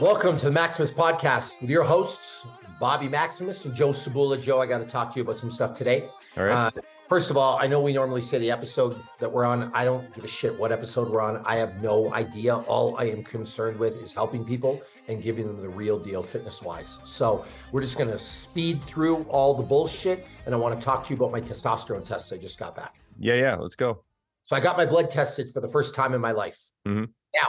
Welcome 0.00 0.36
to 0.38 0.44
the 0.46 0.52
Maximus 0.52 0.92
Podcast 0.92 1.60
with 1.60 1.70
your 1.70 1.82
hosts, 1.82 2.46
Bobby 2.78 3.08
Maximus 3.08 3.64
and 3.64 3.74
Joe 3.74 3.90
Sabula. 3.90 4.40
Joe, 4.40 4.60
I 4.60 4.66
got 4.66 4.78
to 4.78 4.86
talk 4.86 5.12
to 5.12 5.16
you 5.18 5.24
about 5.24 5.38
some 5.38 5.50
stuff 5.50 5.74
today. 5.74 6.04
All 6.36 6.44
right. 6.44 6.52
Uh, 6.52 6.70
first 7.08 7.30
of 7.30 7.36
all, 7.36 7.58
I 7.60 7.66
know 7.66 7.80
we 7.80 7.92
normally 7.92 8.22
say 8.22 8.38
the 8.38 8.50
episode 8.52 9.00
that 9.18 9.32
we're 9.32 9.44
on. 9.44 9.72
I 9.74 9.84
don't 9.84 10.12
give 10.14 10.22
a 10.24 10.28
shit 10.28 10.56
what 10.56 10.70
episode 10.70 11.08
we're 11.08 11.20
on. 11.20 11.42
I 11.44 11.56
have 11.56 11.82
no 11.82 12.14
idea. 12.14 12.54
All 12.58 12.96
I 12.96 13.04
am 13.06 13.24
concerned 13.24 13.80
with 13.80 14.00
is 14.00 14.14
helping 14.14 14.44
people 14.44 14.80
and 15.08 15.20
giving 15.20 15.48
them 15.48 15.60
the 15.60 15.68
real 15.68 15.98
deal 15.98 16.22
fitness 16.22 16.62
wise. 16.62 16.98
So 17.02 17.44
we're 17.72 17.82
just 17.82 17.98
going 17.98 18.10
to 18.10 18.20
speed 18.20 18.80
through 18.82 19.24
all 19.28 19.54
the 19.54 19.64
bullshit. 19.64 20.24
And 20.46 20.54
I 20.54 20.58
want 20.58 20.78
to 20.78 20.84
talk 20.84 21.04
to 21.06 21.10
you 21.10 21.16
about 21.16 21.32
my 21.32 21.40
testosterone 21.40 22.04
tests 22.04 22.32
I 22.32 22.36
just 22.36 22.58
got 22.58 22.76
back. 22.76 23.00
yeah, 23.18 23.34
yeah. 23.34 23.56
Let's 23.56 23.74
go. 23.74 24.04
So 24.44 24.54
I 24.54 24.60
got 24.60 24.76
my 24.76 24.86
blood 24.86 25.10
tested 25.10 25.50
for 25.50 25.60
the 25.60 25.68
first 25.68 25.94
time 25.96 26.14
in 26.14 26.20
my 26.20 26.30
life. 26.32 26.58
Mhm. 26.86 27.08
Now, 27.34 27.48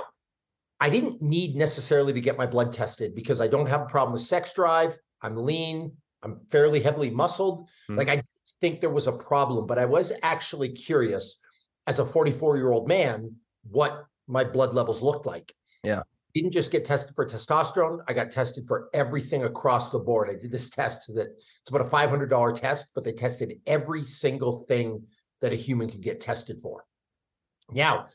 I 0.79 0.89
didn't 0.89 1.21
need 1.21 1.55
necessarily 1.55 2.13
to 2.13 2.21
get 2.21 2.37
my 2.37 2.45
blood 2.45 2.71
tested 2.71 3.13
because 3.13 3.41
I 3.41 3.47
don't 3.47 3.67
have 3.67 3.81
a 3.81 3.85
problem 3.85 4.13
with 4.13 4.21
sex 4.21 4.53
drive. 4.53 4.97
I'm 5.21 5.35
lean. 5.35 5.91
I'm 6.23 6.39
fairly 6.49 6.79
heavily 6.79 7.09
muscled. 7.09 7.69
Mhm. 7.89 7.97
Like 7.97 8.09
I 8.09 8.23
think 8.61 8.81
there 8.81 8.89
was 8.89 9.07
a 9.07 9.11
problem, 9.11 9.67
but 9.67 9.79
I 9.79 9.85
was 9.85 10.11
actually 10.23 10.69
curious 10.71 11.39
as 11.87 11.99
a 11.99 12.05
44 12.05 12.57
year 12.57 12.71
old 12.71 12.87
man 12.87 13.35
what 13.69 14.05
my 14.27 14.43
blood 14.43 14.73
levels 14.73 15.01
looked 15.01 15.25
like. 15.25 15.53
Yeah. 15.83 16.03
Didn't 16.35 16.51
just 16.51 16.71
get 16.71 16.85
tested 16.85 17.15
for 17.15 17.27
testosterone. 17.27 17.99
I 18.07 18.13
got 18.13 18.31
tested 18.31 18.67
for 18.67 18.89
everything 18.93 19.43
across 19.43 19.91
the 19.91 19.99
board. 19.99 20.29
I 20.29 20.35
did 20.35 20.51
this 20.51 20.69
test 20.69 21.13
that 21.15 21.27
it's 21.61 21.69
about 21.69 21.81
a 21.81 21.89
$500 21.89 22.53
test, 22.53 22.91
but 22.93 23.03
they 23.03 23.13
tested 23.13 23.59
every 23.65 24.05
single 24.05 24.65
thing 24.67 25.07
that 25.41 25.51
a 25.51 25.55
human 25.55 25.89
could 25.89 26.01
get 26.01 26.21
tested 26.21 26.61
for. 26.61 26.85
Now, 27.71 28.07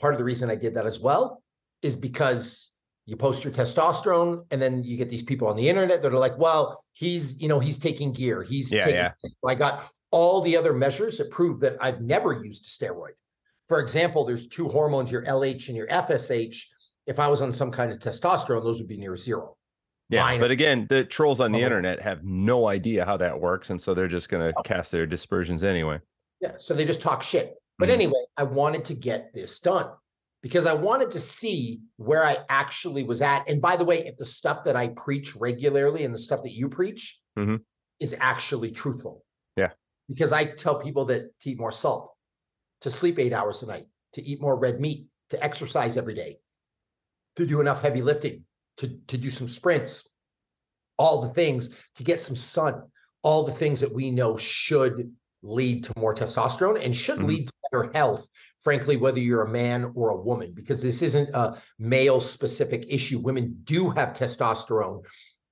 part 0.00 0.14
of 0.14 0.18
the 0.18 0.24
reason 0.24 0.50
I 0.50 0.54
did 0.54 0.74
that 0.74 0.86
as 0.86 1.00
well 1.00 1.42
is 1.82 1.96
because 1.96 2.70
you 3.06 3.16
post 3.16 3.42
your 3.44 3.52
testosterone 3.52 4.44
and 4.50 4.60
then 4.60 4.84
you 4.84 4.96
get 4.96 5.10
these 5.10 5.22
people 5.22 5.48
on 5.48 5.56
the 5.56 5.68
internet 5.68 6.02
that 6.02 6.12
are 6.12 6.18
like, 6.18 6.36
well, 6.38 6.82
he's, 6.92 7.40
you 7.40 7.48
know, 7.48 7.58
he's 7.58 7.78
taking 7.78 8.12
gear. 8.12 8.42
He's 8.42 8.72
Yeah, 8.72 8.84
taking, 8.84 8.96
yeah. 8.96 9.12
I 9.46 9.54
got 9.54 9.84
all 10.10 10.42
the 10.42 10.56
other 10.56 10.72
measures 10.72 11.18
that 11.18 11.30
prove 11.30 11.60
that 11.60 11.76
I've 11.80 12.00
never 12.00 12.32
used 12.44 12.64
a 12.64 12.68
steroid. 12.84 13.12
For 13.68 13.80
example, 13.80 14.24
there's 14.24 14.48
two 14.48 14.68
hormones, 14.68 15.10
your 15.10 15.24
LH 15.24 15.68
and 15.68 15.76
your 15.76 15.86
FSH. 15.88 16.58
If 17.06 17.18
I 17.18 17.28
was 17.28 17.40
on 17.40 17.52
some 17.52 17.70
kind 17.70 17.92
of 17.92 17.98
testosterone, 17.98 18.62
those 18.62 18.78
would 18.78 18.88
be 18.88 18.96
near 18.98 19.16
zero. 19.16 19.56
Yeah. 20.08 20.22
Mine- 20.22 20.40
But 20.40 20.50
again, 20.50 20.86
the 20.90 21.04
trolls 21.04 21.40
on 21.40 21.52
the 21.52 21.62
Oh. 21.62 21.66
internet 21.66 22.00
have 22.02 22.24
no 22.24 22.68
idea 22.68 23.04
how 23.04 23.16
that 23.16 23.40
works. 23.40 23.70
And 23.70 23.80
so 23.80 23.94
they're 23.94 24.08
just 24.08 24.28
going 24.28 24.52
to 24.52 24.62
cast 24.64 24.90
their 24.92 25.06
dispersions 25.06 25.62
anyway. 25.62 26.00
Yeah. 26.40 26.54
So 26.58 26.74
they 26.74 26.84
just 26.84 27.00
talk 27.00 27.22
shit. 27.22 27.54
But 27.78 27.88
Mhm. 27.88 27.92
anyway, 27.92 28.24
I 28.36 28.42
wanted 28.42 28.84
to 28.86 28.94
get 28.94 29.32
this 29.32 29.58
done 29.60 29.90
because 30.42 30.66
I 30.66 30.74
wanted 30.74 31.10
to 31.12 31.20
see 31.20 31.80
where 31.96 32.24
I 32.24 32.38
actually 32.48 33.02
was 33.04 33.20
at. 33.22 33.48
And 33.48 33.60
by 33.60 33.76
the 33.76 33.84
way, 33.84 34.06
if 34.06 34.16
the 34.16 34.26
stuff 34.26 34.64
that 34.64 34.76
I 34.76 34.88
preach 34.88 35.36
regularly 35.36 36.04
and 36.04 36.14
the 36.14 36.18
stuff 36.18 36.42
that 36.42 36.52
you 36.52 36.68
preach 36.68 37.18
Mhm. 37.36 37.60
is 37.98 38.14
actually 38.18 38.70
truthful. 38.70 39.24
Yeah. 39.56 39.72
Because 40.08 40.32
I 40.32 40.44
tell 40.44 40.80
people 40.80 41.04
that 41.06 41.38
to 41.40 41.50
eat 41.50 41.58
more 41.58 41.72
salt, 41.72 42.10
to 42.80 42.90
sleep 42.90 43.18
eight 43.18 43.32
hours 43.32 43.62
a 43.62 43.66
night, 43.66 43.86
to 44.14 44.22
eat 44.22 44.40
more 44.40 44.56
red 44.56 44.80
meat, 44.80 45.08
to 45.28 45.44
exercise 45.44 45.96
every 45.96 46.14
day, 46.14 46.40
to 47.36 47.46
do 47.46 47.60
enough 47.60 47.82
heavy 47.82 48.02
lifting, 48.02 48.44
to, 48.78 48.98
to 49.08 49.18
do 49.18 49.30
some 49.30 49.46
sprints, 49.48 50.08
all 50.98 51.20
the 51.20 51.28
things, 51.28 51.74
to 51.96 52.02
get 52.02 52.20
some 52.20 52.36
sun, 52.36 52.90
all 53.22 53.44
the 53.44 53.52
things 53.52 53.80
that 53.80 53.92
we 53.92 54.10
know 54.10 54.36
should 54.36 55.14
lead 55.42 55.84
to 55.84 55.92
more 55.96 56.14
testosterone 56.14 56.82
and 56.82 56.96
should 56.96 57.18
Mhm. 57.18 57.26
lead 57.26 57.46
to 57.46 57.52
better 57.70 57.90
health, 57.94 58.28
frankly, 58.62 58.96
whether 58.96 59.18
you're 59.18 59.42
a 59.42 59.48
man 59.48 59.92
or 59.94 60.10
a 60.10 60.16
woman, 60.16 60.52
because 60.54 60.82
this 60.82 61.02
isn't 61.02 61.30
a 61.34 61.56
male 61.78 62.20
specific 62.20 62.84
issue. 62.88 63.18
Women 63.20 63.60
do 63.64 63.90
have 63.90 64.10
testosterone, 64.10 65.04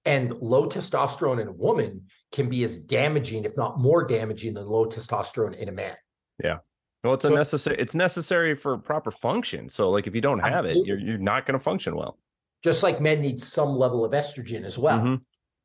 and 0.05 0.33
low 0.41 0.69
testosterone 0.69 1.41
in 1.41 1.49
a 1.49 1.53
woman 1.53 2.07
can 2.33 2.49
be 2.49 2.63
as 2.65 2.79
damaging, 2.79 3.45
if 3.45 3.57
not 3.57 3.79
more 3.79 4.07
damaging, 4.07 4.55
than 4.55 4.67
low 4.67 4.87
testosterone 4.87 5.55
in 5.57 5.69
a 5.69 5.73
man. 5.73 5.95
Yeah. 6.43 6.59
Well, 7.05 7.15
it's 7.15 7.23
So- 7.23 7.33
a 7.33 7.37
necessary. 7.37 7.77
It's 7.79 7.95
necessary 7.95 8.55
for 8.55 8.77
proper 8.79 9.11
function. 9.11 9.69
So, 9.69 9.91
like, 9.91 10.07
if 10.07 10.15
you 10.15 10.21
don't 10.21 10.41
have 10.41 10.65
it, 10.67 10.79
you're 10.85 10.99
you're 10.99 11.19
not 11.19 11.47
going 11.47 11.59
to 11.59 11.63
function 11.63 11.95
well. 11.95 12.19
Just 12.65 12.83
like 12.83 13.01
men 13.01 13.21
need 13.21 13.39
some 13.39 13.69
level 13.71 14.05
of 14.05 14.13
estrogen 14.13 14.65
as 14.65 14.77
well. 14.77 14.99
Mhm. 14.99 15.21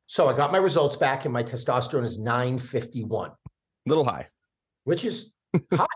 So 0.06 0.28
I 0.28 0.36
got 0.36 0.52
my 0.52 0.58
results 0.58 0.96
back, 0.96 1.24
and 1.24 1.32
my 1.32 1.42
testosterone 1.42 2.04
is 2.04 2.18
951. 2.18 3.32
Little 3.86 4.04
high. 4.04 4.26
which 4.84 5.04
is 5.06 5.30
high. 5.72 5.86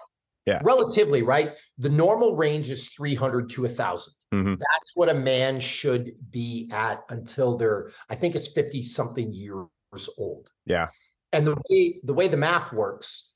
Yeah. 0.46 0.60
Relatively, 0.64 1.22
right? 1.22 1.52
The 1.78 1.88
normal 1.90 2.36
range 2.36 2.70
is 2.70 2.88
300 2.88 3.50
to 3.50 3.64
1,000. 3.64 4.14
Mhm. 4.32 4.58
That's 4.58 4.92
what 4.94 5.08
a 5.08 5.14
man 5.14 5.60
should 5.60 6.12
be 6.30 6.68
at 6.72 7.02
until 7.10 7.56
they're, 7.56 7.90
I 8.08 8.14
think 8.14 8.34
it's 8.34 8.48
50 8.48 8.82
something 8.82 9.32
years 9.32 9.66
old. 10.18 10.50
Yeah. 10.66 10.88
And 11.32 11.46
the 11.46 11.56
way 11.68 12.00
the 12.02 12.14
way 12.14 12.28
the 12.28 12.36
math 12.38 12.72
works 12.72 13.32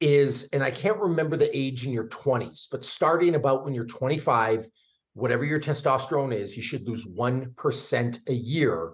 is, 0.00 0.48
and 0.52 0.62
I 0.62 0.70
can't 0.70 0.98
remember 0.98 1.36
the 1.36 1.54
age 1.56 1.86
in 1.86 1.92
your 1.92 2.08
20s, 2.08 2.68
but 2.70 2.84
starting 2.84 3.34
about 3.34 3.64
when 3.64 3.74
you're 3.74 3.86
25, 3.86 4.68
whatever 5.14 5.44
your 5.44 5.60
testosterone 5.60 6.34
is, 6.34 6.56
you 6.56 6.62
should 6.62 6.86
lose 6.88 7.04
1% 7.06 8.18
a 8.28 8.34
year 8.34 8.92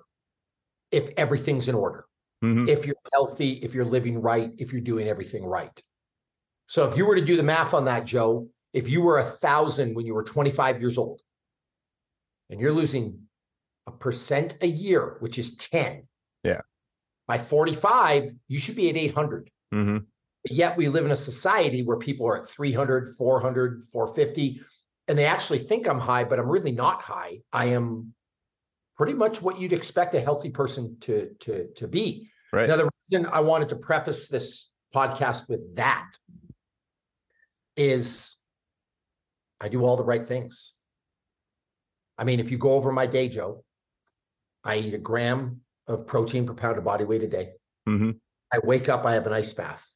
if 0.93 1.11
everything's 1.17 1.69
in 1.69 1.75
order 1.75 2.07
Mhm. 2.45 2.69
if 2.69 2.87
you're 2.87 2.97
healthy, 3.13 3.53
if 3.65 3.75
you're 3.75 3.85
living 3.85 4.21
right, 4.21 4.53
if 4.59 4.73
you're 4.73 4.81
doing 4.83 5.09
everything 5.09 5.45
right. 5.45 5.83
So 6.67 6.89
if 6.89 6.97
you 6.97 7.07
were 7.07 7.15
to 7.15 7.25
do 7.25 7.37
the 7.37 7.43
math 7.43 7.75
on 7.75 7.85
that, 7.85 8.05
Joe, 8.05 8.49
if 8.73 8.89
you 8.89 9.03
were 9.03 9.19
a 9.19 9.25
thousand 9.25 9.95
when 9.95 10.07
you 10.07 10.15
were 10.15 10.25
25 10.25 10.81
years 10.81 10.99
old, 10.99 11.21
and 12.51 12.61
you're 12.61 12.73
losing 12.73 13.21
a 13.87 13.93
percent 13.93 14.59
a 14.61 14.67
year, 14.67 15.17
which 15.21 15.39
is 15.39 15.57
10. 15.57 16.07
Yeah. 16.45 16.61
By 17.27 17.39
45, 17.39 18.31
you 18.49 18.59
should 18.59 18.77
be 18.77 18.89
at 18.89 18.97
800. 18.97 19.51
Mhm. 19.73 20.07
Yet 20.49 20.77
we 20.77 20.89
live 20.89 21.05
in 21.05 21.11
a 21.11 21.17
society 21.17 21.83
where 21.83 21.97
people 21.97 22.27
are 22.29 22.43
at 22.43 22.49
300, 22.49 23.17
400, 23.17 23.83
450, 23.85 24.61
and 25.09 25.19
they 25.19 25.25
actually 25.25 25.59
think 25.59 25.89
I'm 25.89 25.99
high, 25.99 26.25
but 26.25 26.39
I'm 26.39 26.49
really 26.49 26.73
not 26.73 27.03
high. 27.03 27.43
I 27.53 27.67
am 27.67 28.15
pretty 28.97 29.15
much 29.15 29.43
what 29.43 29.61
you'd 29.61 29.73
expect 29.73 30.15
a 30.15 30.21
healthy 30.21 30.51
person 30.51 30.99
to 31.01 31.35
to 31.41 31.69
to 31.75 31.89
be. 31.89 32.29
Right. 32.53 32.69
Now, 32.69 32.77
the 32.77 32.89
reason 33.11 33.27
I 33.27 33.41
wanted 33.41 33.71
to 33.71 33.77
preface 33.77 34.29
this 34.29 34.71
podcast 34.95 35.49
with 35.49 35.75
that 35.75 36.17
is 37.77 38.37
I 39.61 39.69
do 39.69 39.85
all 39.85 39.97
the 39.97 40.05
right 40.05 40.25
things. 40.25 40.75
I 42.19 42.25
mean, 42.25 42.41
if 42.41 42.51
you 42.51 42.59
go 42.59 42.73
over 42.73 42.93
my 42.93 43.07
day, 43.07 43.29
Joe, 43.29 43.65
I 44.65 44.77
eat 44.77 44.95
a 44.95 44.99
gram 44.99 45.61
of 45.87 46.07
protein 46.07 46.47
per 46.47 46.55
pound 46.55 46.79
of 46.79 46.85
body 46.85 47.05
weight 47.05 47.23
a 47.23 47.29
day. 47.29 47.53
Mhm. 47.87 48.19
I 48.53 48.59
wake 48.65 48.89
up, 48.89 49.05
I 49.05 49.15
have 49.15 49.27
an 49.27 49.33
ice 49.33 49.53
bath. 49.53 49.87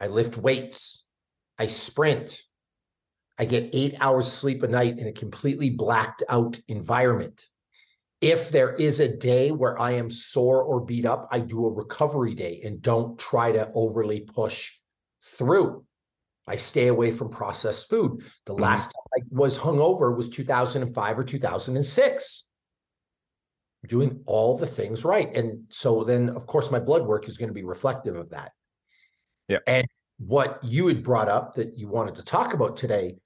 I 0.00 0.06
lift 0.06 0.36
weights. 0.36 1.06
I 1.58 1.66
sprint. 1.66 2.40
I 3.38 3.44
get 3.44 3.70
eight 3.72 3.96
hours 4.00 4.30
sleep 4.30 4.62
a 4.62 4.68
night 4.68 4.98
in 4.98 5.06
a 5.06 5.12
completely 5.12 5.70
blacked 5.70 6.22
out 6.28 6.60
environment. 6.68 7.48
If 8.20 8.50
there 8.50 8.74
is 8.74 8.98
a 8.98 9.16
day 9.16 9.52
where 9.52 9.78
I 9.80 9.92
am 9.92 10.10
sore 10.10 10.62
or 10.62 10.80
beat 10.80 11.04
up, 11.06 11.28
I 11.30 11.38
do 11.38 11.66
a 11.66 11.72
recovery 11.72 12.34
day 12.34 12.60
and 12.64 12.82
don't 12.82 13.18
try 13.18 13.52
to 13.52 13.70
overly 13.74 14.20
push 14.20 14.72
through. 15.22 15.84
I 16.48 16.56
stay 16.56 16.88
away 16.88 17.12
from 17.12 17.28
processed 17.28 17.88
food. 17.90 18.24
The 18.46 18.54
Mhm. 18.54 18.60
last 18.60 18.86
time 18.86 19.04
I 19.16 19.20
was 19.30 19.58
hungover 19.58 20.16
was 20.16 20.28
2005 20.28 21.18
or 21.18 21.24
2006 21.24 22.46
doing 23.86 24.22
all 24.26 24.58
the 24.58 24.66
things 24.66 25.04
right. 25.04 25.34
And 25.36 25.66
so 25.70 26.02
then, 26.04 26.30
of 26.30 26.46
course, 26.46 26.70
my 26.70 26.80
blood 26.80 27.06
work 27.06 27.28
is 27.28 27.38
going 27.38 27.48
to 27.48 27.54
be 27.54 27.64
reflective 27.64 28.16
of 28.16 28.30
that. 28.30 28.52
Yeah. 29.48 29.58
And 29.66 29.86
what 30.18 30.58
you 30.64 30.88
had 30.88 31.04
brought 31.04 31.28
up 31.28 31.54
that 31.54 31.78
you 31.78 31.88
wanted 31.88 32.16
to 32.16 32.24
talk 32.24 32.54
about 32.54 32.76
today 32.76 33.16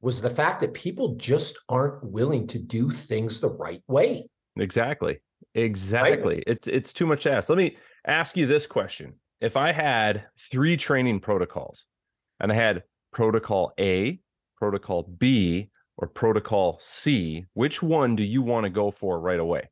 was 0.00 0.20
the 0.20 0.30
fact 0.30 0.62
that 0.62 0.72
people 0.72 1.16
just 1.16 1.58
aren't 1.68 2.02
willing 2.02 2.46
to 2.46 2.58
do 2.58 2.90
things 2.90 3.40
the 3.40 3.50
right 3.50 3.82
way. 3.86 4.28
Exactly. 4.56 5.20
Exactly. 5.54 6.42
It's 6.46 6.66
it's 6.66 6.92
too 6.92 7.06
much 7.06 7.24
to 7.24 7.32
ask. 7.32 7.48
Let 7.48 7.58
me 7.58 7.76
ask 8.06 8.36
you 8.36 8.46
this 8.46 8.66
question. 8.66 9.14
If 9.40 9.56
I 9.56 9.72
had 9.72 10.24
three 10.38 10.76
training 10.76 11.20
protocols 11.20 11.86
and 12.40 12.52
I 12.52 12.54
had 12.54 12.84
protocol 13.12 13.72
A, 13.78 14.20
protocol 14.56 15.02
B, 15.02 15.70
or 15.96 16.08
protocol 16.08 16.78
C, 16.80 17.46
which 17.54 17.82
one 17.82 18.16
do 18.16 18.22
you 18.22 18.42
want 18.42 18.64
to 18.64 18.70
go 18.70 18.90
for 18.90 19.20
right 19.20 19.38
away? 19.40 19.68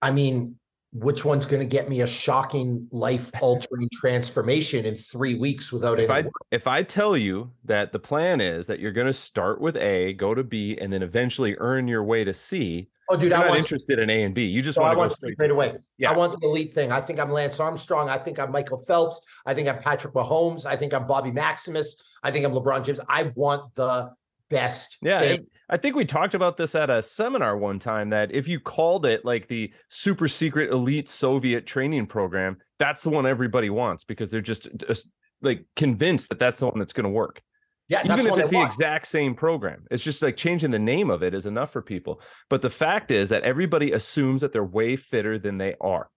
I 0.00 0.10
mean, 0.10 0.59
which 0.92 1.24
one's 1.24 1.46
going 1.46 1.60
to 1.60 1.66
get 1.66 1.88
me 1.88 2.00
a 2.00 2.06
shocking 2.06 2.88
life 2.90 3.30
altering 3.40 3.88
transformation 3.92 4.84
in 4.84 4.96
three 4.96 5.36
weeks 5.36 5.72
without 5.72 6.00
If 6.00 6.10
any 6.10 6.18
I 6.20 6.22
work? 6.22 6.32
if 6.50 6.66
I 6.66 6.82
tell 6.82 7.16
you 7.16 7.52
that 7.64 7.92
the 7.92 7.98
plan 7.98 8.40
is 8.40 8.66
that 8.66 8.80
you're 8.80 8.92
going 8.92 9.06
to 9.06 9.14
start 9.14 9.60
with 9.60 9.76
A, 9.76 10.14
go 10.14 10.34
to 10.34 10.42
B, 10.42 10.76
and 10.80 10.92
then 10.92 11.02
eventually 11.02 11.56
earn 11.58 11.86
your 11.88 12.02
way 12.04 12.24
to 12.24 12.34
C, 12.34 12.88
Oh, 13.12 13.16
dude, 13.16 13.30
you're 13.30 13.40
I 13.40 13.48
not 13.48 13.56
interested 13.56 13.98
in 13.98 14.08
A 14.08 14.22
and 14.22 14.32
B. 14.32 14.44
You 14.44 14.62
just 14.62 14.78
I 14.78 14.82
want 14.82 14.92
to 14.92 14.94
go 14.94 15.00
want 15.00 15.10
to 15.10 15.16
straight 15.16 15.34
straight 15.34 15.50
away. 15.50 15.74
Yeah. 15.98 16.12
I 16.12 16.16
want 16.16 16.40
the 16.40 16.46
elite 16.46 16.72
thing. 16.72 16.92
I 16.92 17.00
think 17.00 17.18
I'm 17.18 17.32
Lance 17.32 17.58
Armstrong. 17.58 18.08
I 18.08 18.16
think 18.16 18.38
I'm 18.38 18.52
Michael 18.52 18.84
Phelps. 18.86 19.20
I 19.46 19.52
think 19.52 19.68
I'm 19.68 19.80
Patrick 19.80 20.14
Mahomes. 20.14 20.64
I 20.64 20.76
think 20.76 20.94
I'm 20.94 21.08
Bobby 21.08 21.32
Maximus. 21.32 22.00
I 22.22 22.30
think 22.30 22.46
I'm 22.46 22.52
LeBron 22.52 22.84
James. 22.84 23.00
I 23.08 23.32
want 23.34 23.74
the 23.74 24.12
best. 24.50 24.98
Yeah, 25.00 25.20
it- 25.20 25.46
I 25.72 25.76
think 25.76 25.94
we 25.94 26.04
talked 26.04 26.34
about 26.34 26.56
this 26.56 26.74
at 26.74 26.90
a 26.90 27.00
seminar 27.02 27.56
one 27.56 27.78
time 27.78 28.10
that 28.10 28.32
if 28.32 28.48
you 28.48 28.58
called 28.58 29.06
it 29.06 29.24
like 29.24 29.46
the 29.46 29.72
super 29.88 30.26
secret 30.26 30.72
elite 30.72 31.08
Soviet 31.08 31.64
training 31.64 32.06
program, 32.06 32.56
that's 32.80 33.02
the 33.04 33.10
one 33.10 33.24
everybody 33.24 33.70
wants 33.70 34.02
because 34.02 34.32
they're 34.32 34.40
just, 34.40 34.68
just 34.76 35.06
like 35.42 35.64
convinced 35.76 36.28
that 36.30 36.40
that's 36.40 36.58
the 36.58 36.66
one 36.66 36.80
that's 36.80 36.92
going 36.92 37.04
to 37.04 37.10
work. 37.10 37.40
yeah, 37.88 38.02
Even 38.04 38.18
if 38.26 38.36
it's 38.36 38.50
the 38.50 38.56
want. 38.56 38.66
exact 38.66 39.06
same 39.06 39.36
program, 39.36 39.84
it's 39.92 40.02
just 40.02 40.22
like 40.22 40.36
changing 40.36 40.72
the 40.72 40.78
name 40.80 41.08
of 41.08 41.22
it 41.22 41.34
is 41.34 41.46
enough 41.46 41.70
for 41.72 41.82
people. 41.82 42.20
But 42.48 42.62
the 42.62 42.70
fact 42.70 43.12
is 43.12 43.28
that 43.28 43.44
everybody 43.44 43.92
assumes 43.92 44.40
that 44.40 44.52
they're 44.52 44.64
way 44.64 44.96
fitter 44.96 45.38
than 45.38 45.56
they 45.58 45.76
are. 45.80 46.10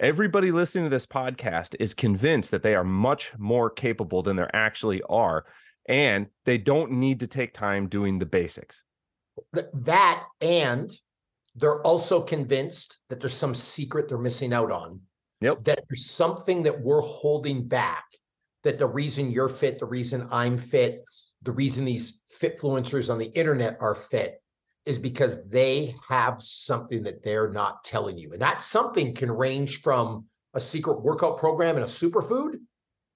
Everybody 0.00 0.50
listening 0.50 0.84
to 0.84 0.90
this 0.90 1.06
podcast 1.06 1.76
is 1.78 1.94
convinced 1.94 2.50
that 2.50 2.64
they 2.64 2.74
are 2.74 2.84
much 2.84 3.32
more 3.38 3.70
capable 3.70 4.22
than 4.24 4.34
they 4.36 4.46
actually 4.52 5.02
are. 5.08 5.44
And 5.88 6.26
they 6.44 6.58
don't 6.58 6.92
need 6.92 7.20
to 7.20 7.26
take 7.26 7.54
time 7.54 7.88
doing 7.88 8.18
the 8.18 8.26
basics. 8.26 8.84
That 9.52 10.24
and 10.40 10.90
they're 11.56 11.82
also 11.82 12.20
convinced 12.20 12.98
that 13.08 13.20
there's 13.20 13.34
some 13.34 13.54
secret 13.54 14.08
they're 14.08 14.18
missing 14.18 14.52
out 14.52 14.70
on. 14.70 15.00
Yep. 15.40 15.64
That 15.64 15.84
there's 15.88 16.06
something 16.06 16.62
that 16.64 16.80
we're 16.80 17.00
holding 17.00 17.66
back. 17.66 18.04
That 18.64 18.78
the 18.78 18.86
reason 18.86 19.30
you're 19.30 19.48
fit, 19.48 19.78
the 19.78 19.86
reason 19.86 20.28
I'm 20.30 20.58
fit, 20.58 21.04
the 21.42 21.52
reason 21.52 21.84
these 21.84 22.20
fitfluencers 22.40 23.10
on 23.10 23.18
the 23.18 23.32
internet 23.32 23.78
are 23.80 23.94
fit 23.94 24.42
is 24.84 24.98
because 24.98 25.46
they 25.48 25.94
have 26.08 26.42
something 26.42 27.02
that 27.02 27.22
they're 27.22 27.50
not 27.50 27.84
telling 27.84 28.18
you. 28.18 28.32
And 28.32 28.42
that 28.42 28.62
something 28.62 29.14
can 29.14 29.30
range 29.30 29.80
from 29.82 30.24
a 30.54 30.60
secret 30.60 31.02
workout 31.02 31.38
program 31.38 31.76
and 31.76 31.84
a 31.84 31.88
superfood 31.88 32.56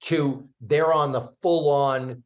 to 0.03 0.49
they're 0.61 0.93
on 0.93 1.13
the 1.13 1.23
full 1.41 1.71
on 1.71 2.23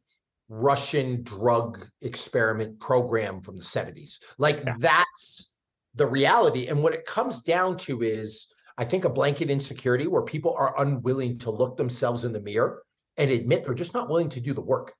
Russian 0.49 1.23
drug 1.23 1.85
experiment 2.01 2.79
program 2.79 3.41
from 3.41 3.57
the 3.57 3.63
70s. 3.63 4.19
Like 4.37 4.63
Yeah. 4.65 4.75
that's 4.79 5.53
the 5.95 6.07
reality. 6.07 6.67
And 6.67 6.83
what 6.83 6.93
it 6.93 7.05
comes 7.05 7.41
down 7.41 7.77
to 7.79 8.01
is, 8.01 8.53
I 8.77 8.85
think, 8.85 9.03
a 9.05 9.09
blanket 9.09 9.49
insecurity 9.49 10.07
where 10.07 10.21
people 10.21 10.55
are 10.57 10.79
unwilling 10.81 11.39
to 11.39 11.51
look 11.51 11.75
themselves 11.77 12.23
in 12.23 12.33
the 12.33 12.39
mirror 12.41 12.83
and 13.17 13.31
admit 13.31 13.65
they're 13.65 13.73
just 13.73 13.93
not 13.93 14.09
willing 14.09 14.29
to 14.29 14.39
do 14.39 14.53
the 14.53 14.61
work. 14.61 14.93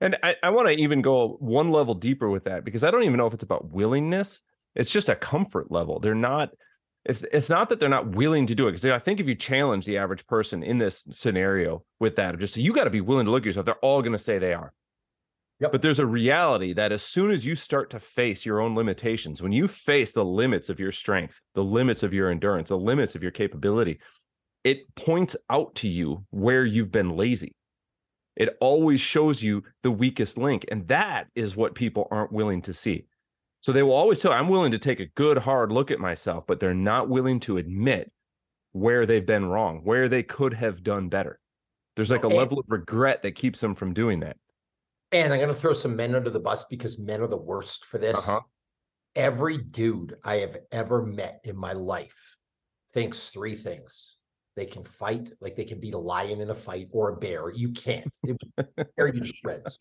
And 0.00 0.16
I, 0.22 0.36
I 0.42 0.50
want 0.50 0.68
to 0.68 0.74
even 0.74 1.02
go 1.02 1.36
one 1.40 1.70
level 1.70 1.94
deeper 1.94 2.28
with 2.28 2.44
that 2.44 2.64
because 2.64 2.84
I 2.84 2.90
don't 2.90 3.02
even 3.02 3.16
know 3.16 3.26
if 3.26 3.34
it's 3.34 3.42
about 3.44 3.70
willingness. 3.70 4.42
It's 4.74 4.90
just 4.90 5.08
a 5.08 5.16
comfort 5.16 5.72
level. 5.72 5.98
They're 6.00 6.14
not, 6.14 6.50
it's 7.06 7.22
it's 7.32 7.48
not 7.48 7.68
that 7.70 7.80
they're 7.80 7.88
not 7.88 8.14
willing 8.14 8.46
to 8.46 8.54
do 8.54 8.68
it. 8.68 8.72
Because 8.72 8.84
I 8.84 8.98
think 8.98 9.20
if 9.20 9.26
you 9.26 9.34
challenge 9.34 9.86
the 9.86 9.96
average 9.98 10.26
person 10.26 10.62
in 10.62 10.78
this 10.78 11.04
scenario 11.12 11.82
with 11.98 12.16
that, 12.16 12.38
just 12.38 12.54
so 12.54 12.60
you 12.60 12.72
got 12.72 12.84
to 12.84 12.90
be 12.90 13.00
willing 13.00 13.24
to 13.24 13.30
look 13.30 13.42
at 13.42 13.46
yourself, 13.46 13.64
they're 13.66 13.76
all 13.76 14.02
going 14.02 14.12
to 14.12 14.18
say 14.18 14.38
they 14.38 14.52
are. 14.52 14.72
Yep. 15.60 15.72
But 15.72 15.82
there's 15.82 16.00
a 16.00 16.06
reality 16.06 16.74
that 16.74 16.92
as 16.92 17.02
soon 17.02 17.30
as 17.30 17.46
you 17.46 17.54
start 17.54 17.88
to 17.90 18.00
face 18.00 18.44
your 18.44 18.60
own 18.60 18.74
limitations, 18.74 19.40
when 19.40 19.52
you 19.52 19.66
face 19.66 20.12
the 20.12 20.24
limits 20.24 20.68
of 20.68 20.78
your 20.78 20.92
strength, 20.92 21.40
the 21.54 21.64
limits 21.64 22.02
of 22.02 22.12
your 22.12 22.30
endurance, 22.30 22.68
the 22.68 22.76
limits 22.76 23.14
of 23.14 23.22
your 23.22 23.32
capability, 23.32 23.98
it 24.64 24.94
points 24.96 25.34
out 25.48 25.74
to 25.76 25.88
you 25.88 26.26
where 26.30 26.64
you've 26.64 26.92
been 26.92 27.16
lazy. 27.16 27.56
It 28.36 28.54
always 28.60 29.00
shows 29.00 29.42
you 29.42 29.62
the 29.82 29.90
weakest 29.90 30.36
link. 30.36 30.66
And 30.70 30.86
that 30.88 31.28
is 31.34 31.56
what 31.56 31.74
people 31.74 32.06
aren't 32.10 32.32
willing 32.32 32.60
to 32.62 32.74
see. 32.74 33.06
So 33.60 33.72
they 33.72 33.82
will 33.82 33.94
always 33.94 34.18
tell, 34.18 34.32
I'm 34.32 34.50
willing 34.50 34.72
to 34.72 34.78
take 34.78 35.00
a 35.00 35.06
good 35.16 35.38
hard 35.38 35.72
look 35.72 35.90
at 35.90 35.98
myself, 35.98 36.44
but 36.46 36.60
they're 36.60 36.74
not 36.74 37.08
willing 37.08 37.40
to 37.40 37.56
admit 37.56 38.12
where 38.72 39.06
they've 39.06 39.24
been 39.24 39.46
wrong, 39.46 39.80
where 39.84 40.06
they 40.08 40.22
could 40.22 40.52
have 40.52 40.82
done 40.82 41.08
better. 41.08 41.40
There's 41.96 42.10
like 42.10 42.24
a 42.24 42.28
level 42.28 42.58
of 42.58 42.66
regret 42.68 43.22
that 43.22 43.36
keeps 43.36 43.60
them 43.60 43.74
from 43.74 43.94
doing 43.94 44.20
that. 44.20 44.36
And 45.12 45.32
I'm 45.32 45.38
going 45.38 45.52
to 45.52 45.58
throw 45.58 45.72
some 45.72 45.96
men 45.96 46.14
under 46.14 46.30
the 46.30 46.40
bus 46.40 46.64
because 46.64 46.98
men 46.98 47.20
are 47.20 47.28
the 47.28 47.36
worst 47.36 47.86
for 47.86 47.98
this. 47.98 48.16
Uh-huh. 48.28 48.40
Every 49.14 49.58
dude 49.58 50.16
I 50.24 50.36
have 50.36 50.56
ever 50.72 51.04
met 51.04 51.40
in 51.44 51.56
my 51.56 51.72
life 51.72 52.36
thinks 52.92 53.28
three 53.28 53.54
things. 53.54 54.18
They 54.56 54.66
can 54.66 54.84
fight, 54.84 55.30
like 55.40 55.54
they 55.54 55.64
can 55.64 55.80
beat 55.80 55.94
a 55.94 55.98
lion 55.98 56.40
in 56.40 56.50
a 56.50 56.54
fight 56.54 56.88
or 56.92 57.10
a 57.10 57.16
bear. 57.16 57.50
You 57.50 57.70
can't. 57.70 58.10
They 58.24 58.32
would 58.32 58.86
tear 58.96 59.06
you 59.08 59.20
to 59.20 59.26
shreds. 59.26 59.78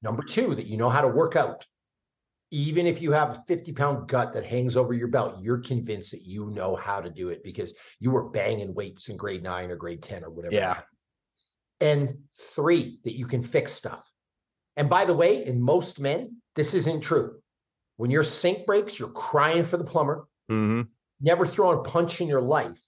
Number 0.00 0.22
two, 0.22 0.54
that 0.54 0.66
you 0.66 0.76
know 0.76 0.88
how 0.88 1.00
to 1.02 1.08
work 1.08 1.36
out. 1.36 1.66
Even 2.52 2.86
if 2.86 3.02
you 3.02 3.10
have 3.10 3.30
a 3.30 3.42
50 3.48 3.72
pound 3.72 4.08
gut 4.08 4.32
that 4.32 4.46
hangs 4.46 4.76
over 4.76 4.94
your 4.94 5.08
belt, 5.08 5.38
you're 5.42 5.58
convinced 5.58 6.12
that 6.12 6.22
you 6.22 6.50
know 6.50 6.76
how 6.76 7.00
to 7.00 7.10
do 7.10 7.30
it 7.30 7.42
because 7.42 7.74
you 7.98 8.12
were 8.12 8.30
banging 8.30 8.72
weights 8.74 9.08
in 9.08 9.16
grade 9.16 9.42
nine 9.42 9.70
or 9.72 9.76
grade 9.76 10.02
10 10.02 10.22
or 10.22 10.30
whatever. 10.30 10.54
Yeah. 10.54 10.80
And 11.80 12.18
three, 12.38 13.00
that 13.02 13.18
you 13.18 13.26
can 13.26 13.42
fix 13.42 13.72
stuff. 13.72 14.08
And 14.76 14.88
by 14.90 15.04
the 15.04 15.14
way, 15.14 15.44
in 15.44 15.60
most 15.60 16.00
men, 16.00 16.36
this 16.54 16.74
isn't 16.74 17.00
true. 17.00 17.38
When 17.96 18.10
your 18.10 18.24
sink 18.24 18.66
breaks, 18.66 18.98
you're 18.98 19.08
crying 19.08 19.64
for 19.64 19.76
the 19.76 19.84
plumber, 19.84 20.28
hmm 20.48 20.82
never 21.18 21.46
thrown 21.46 21.78
a 21.78 21.82
punch 21.82 22.20
in 22.20 22.28
your 22.28 22.42
life. 22.42 22.78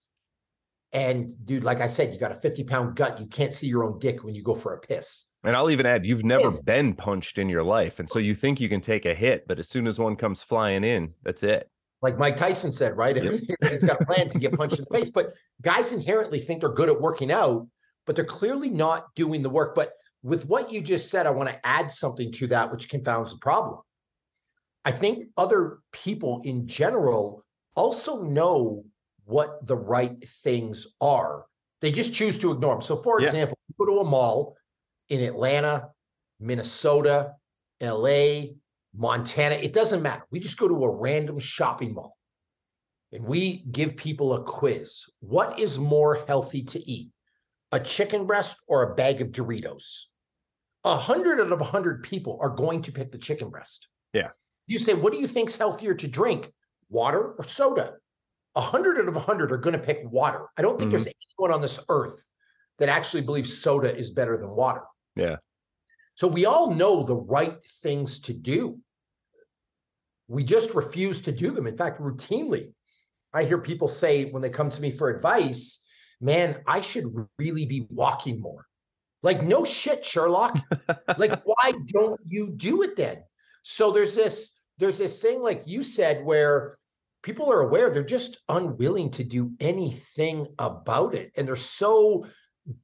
And 0.92 1.30
dude, 1.46 1.64
like 1.64 1.80
I 1.80 1.86
said, 1.86 2.12
you 2.12 2.20
got 2.20 2.30
a 2.30 2.34
50 2.34 2.64
pound 2.64 2.94
gut. 2.96 3.18
You 3.20 3.26
can't 3.26 3.54
see 3.54 3.66
your 3.66 3.84
own 3.84 3.98
dick 3.98 4.22
when 4.22 4.34
you 4.34 4.42
go 4.42 4.54
for 4.54 4.74
a 4.74 4.78
piss. 4.78 5.24
And 5.44 5.56
I'll 5.56 5.70
even 5.70 5.86
add, 5.86 6.04
you've 6.04 6.24
never 6.24 6.48
Yes. 6.48 6.62
been 6.62 6.94
punched 6.94 7.38
in 7.38 7.48
your 7.48 7.62
life. 7.62 8.00
And 8.00 8.10
so 8.10 8.18
you 8.18 8.34
think 8.34 8.60
you 8.60 8.68
can 8.68 8.80
take 8.82 9.06
a 9.06 9.14
hit, 9.14 9.46
but 9.46 9.58
as 9.58 9.68
soon 9.68 9.86
as 9.86 9.98
one 9.98 10.16
comes 10.16 10.42
flying 10.42 10.84
in, 10.84 11.14
that's 11.22 11.42
it. 11.42 11.70
Like 12.02 12.18
Mike 12.18 12.36
Tyson 12.36 12.70
said, 12.72 12.96
right? 12.96 13.16
He's 13.16 13.84
got 13.84 14.02
a 14.02 14.04
plan 14.04 14.28
to 14.28 14.38
get 14.38 14.52
punched 14.54 14.78
in 14.78 14.84
the 14.90 14.98
face. 14.98 15.10
But 15.10 15.32
guys 15.62 15.92
inherently 15.92 16.40
think 16.40 16.60
they're 16.60 16.68
good 16.68 16.88
at 16.88 17.00
working 17.00 17.30
out, 17.30 17.66
but 18.06 18.14
they're 18.14 18.24
clearly 18.24 18.70
not 18.70 19.14
doing 19.14 19.42
the 19.42 19.50
work. 19.50 19.74
But 19.74 19.92
with 20.22 20.46
what 20.46 20.72
you 20.72 20.80
just 20.80 21.10
said, 21.10 21.26
I 21.26 21.30
want 21.30 21.48
to 21.48 21.66
add 21.66 21.90
something 21.90 22.32
to 22.32 22.46
that, 22.48 22.70
which 22.70 22.88
confounds 22.88 23.32
the 23.32 23.38
problem. 23.38 23.80
I 24.84 24.92
think 24.92 25.28
other 25.36 25.78
people 25.92 26.40
in 26.44 26.66
general 26.66 27.44
also 27.76 28.22
know 28.22 28.84
what 29.24 29.66
the 29.66 29.76
right 29.76 30.16
things 30.42 30.86
are. 31.00 31.44
They 31.80 31.92
just 31.92 32.14
choose 32.14 32.38
to 32.38 32.52
ignore 32.52 32.74
them. 32.74 32.82
So, 32.82 32.96
for 32.96 33.20
Yeah. 33.20 33.26
example, 33.26 33.58
you 33.68 33.74
go 33.78 33.92
to 33.92 34.00
a 34.00 34.04
mall 34.04 34.56
in 35.08 35.20
Atlanta, 35.22 35.90
Minnesota, 36.40 37.34
LA, 37.80 38.54
Montana, 38.94 39.54
it 39.56 39.72
doesn't 39.72 40.02
matter. 40.02 40.24
We 40.30 40.40
just 40.40 40.58
go 40.58 40.66
to 40.66 40.84
a 40.84 40.96
random 40.96 41.38
shopping 41.38 41.94
mall 41.94 42.16
and 43.12 43.24
we 43.24 43.64
give 43.70 43.96
people 43.96 44.34
a 44.34 44.42
quiz. 44.42 45.04
What 45.20 45.58
is 45.58 45.78
more 45.78 46.24
healthy 46.26 46.64
to 46.64 46.90
eat, 46.90 47.10
a 47.70 47.78
chicken 47.78 48.26
breast 48.26 48.60
or 48.66 48.82
a 48.82 48.94
bag 48.94 49.20
of 49.20 49.28
Doritos? 49.28 50.07
A 50.88 50.96
hundred 50.96 51.38
out 51.38 51.52
of 51.52 51.60
a 51.60 51.64
hundred 51.64 52.02
people 52.02 52.38
are 52.40 52.48
going 52.48 52.80
to 52.80 52.92
pick 52.92 53.12
the 53.12 53.18
chicken 53.18 53.50
breast. 53.50 53.88
Yeah. 54.14 54.30
You 54.66 54.78
say, 54.78 54.94
what 54.94 55.12
do 55.12 55.18
you 55.18 55.26
think's 55.26 55.54
healthier 55.54 55.92
to 55.94 56.08
drink, 56.08 56.50
water 56.88 57.32
or 57.32 57.44
soda? 57.44 57.96
A 58.56 58.62
hundred 58.62 58.98
out 58.98 59.06
of 59.06 59.14
a 59.14 59.20
hundred 59.20 59.52
are 59.52 59.58
going 59.58 59.78
to 59.78 59.86
pick 59.86 60.00
water. 60.04 60.46
I 60.56 60.62
don't 60.62 60.78
think 60.78 60.90
there's 60.90 61.04
mm-hmm. 61.04 61.42
anyone 61.42 61.54
on 61.54 61.60
this 61.60 61.78
earth 61.90 62.24
that 62.78 62.88
actually 62.88 63.20
believes 63.20 63.60
soda 63.60 63.94
is 63.94 64.12
better 64.12 64.38
than 64.38 64.48
water. 64.48 64.80
Yeah. 65.14 65.36
So 66.14 66.26
we 66.26 66.46
all 66.46 66.70
know 66.70 67.02
the 67.02 67.16
right 67.16 67.58
things 67.82 68.20
to 68.20 68.32
do. 68.32 68.78
We 70.26 70.42
just 70.42 70.74
refuse 70.74 71.20
to 71.22 71.32
do 71.32 71.50
them. 71.50 71.66
In 71.66 71.76
fact, 71.76 72.00
routinely, 72.00 72.72
I 73.34 73.44
hear 73.44 73.58
people 73.58 73.88
say 73.88 74.30
when 74.30 74.40
they 74.40 74.48
come 74.48 74.70
to 74.70 74.80
me 74.80 74.90
for 74.90 75.10
advice, 75.10 75.84
man, 76.18 76.62
I 76.66 76.80
should 76.80 77.12
really 77.38 77.66
be 77.66 77.86
walking 77.90 78.40
more. 78.40 78.67
Like, 79.22 79.42
no 79.42 79.64
shit, 79.64 80.04
Sherlock. 80.04 80.58
like, 81.18 81.40
why 81.44 81.72
don't 81.86 82.20
you 82.24 82.52
do 82.56 82.82
it 82.82 82.96
then? 82.96 83.18
So 83.62 83.90
there's 83.90 84.14
this, 84.14 84.56
there's 84.78 84.98
this 84.98 85.20
thing, 85.20 85.40
like 85.42 85.62
you 85.66 85.82
said, 85.82 86.24
where 86.24 86.76
people 87.22 87.50
are 87.52 87.60
aware 87.62 87.90
they're 87.90 88.02
just 88.04 88.38
unwilling 88.48 89.10
to 89.12 89.24
do 89.24 89.52
anything 89.60 90.46
about 90.58 91.14
it. 91.14 91.32
And 91.36 91.46
they're 91.48 91.56
so 91.56 92.26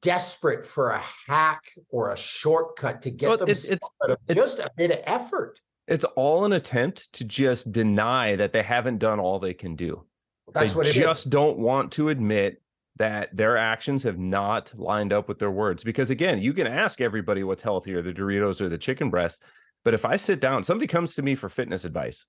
desperate 0.03 0.67
for 0.67 0.91
a 0.91 1.03
hack 1.27 1.63
or 1.91 2.11
a 2.11 2.17
shortcut 2.17 3.03
to 3.03 3.11
get 3.11 3.29
Well, 3.29 3.39
them 3.39 3.49
it's- 3.49 3.67
it's- 3.71 4.17
it- 4.29 4.35
just 4.35 4.59
a 4.59 4.71
bit 4.77 4.91
of 4.91 5.01
effort. 5.05 5.61
It's 5.87 6.05
all 6.17 6.47
an 6.47 6.53
attempt 6.55 7.13
to 7.15 7.25
just 7.25 7.71
deny 7.71 8.37
that 8.37 8.53
they 8.55 8.63
haven't 8.63 8.99
done 8.99 9.21
all 9.21 9.39
they 9.39 9.53
can 9.55 9.77
do. 9.77 10.05
That's 10.53 10.73
they 10.73 10.77
what 10.79 10.87
it 10.87 10.97
is. 10.97 11.03
just 11.03 11.31
don't 11.31 11.59
want 11.59 11.93
to 11.93 12.09
admit 12.09 12.63
that 12.97 13.35
their 13.35 13.57
actions 13.57 14.03
have 14.05 14.19
not 14.19 14.73
lined 14.77 15.13
up 15.13 15.29
with 15.29 15.39
their 15.39 15.51
words. 15.51 15.83
Because 15.83 16.11
again, 16.11 16.41
you 16.41 16.53
can 16.53 16.67
ask 16.67 17.01
everybody 17.01 17.43
what's 17.43 17.63
healthier, 17.63 18.03
the 18.03 18.13
Doritos 18.13 18.61
or 18.61 18.69
the 18.69 18.79
chicken 18.79 19.11
breast. 19.11 19.43
But 19.85 19.95
if 19.95 20.05
I 20.05 20.17
sit 20.17 20.41
down, 20.41 20.65
somebody 20.65 20.87
comes 20.87 21.15
to 21.15 21.23
me 21.23 21.35
for 21.35 21.49
fitness 21.49 21.85
advice, 21.85 22.27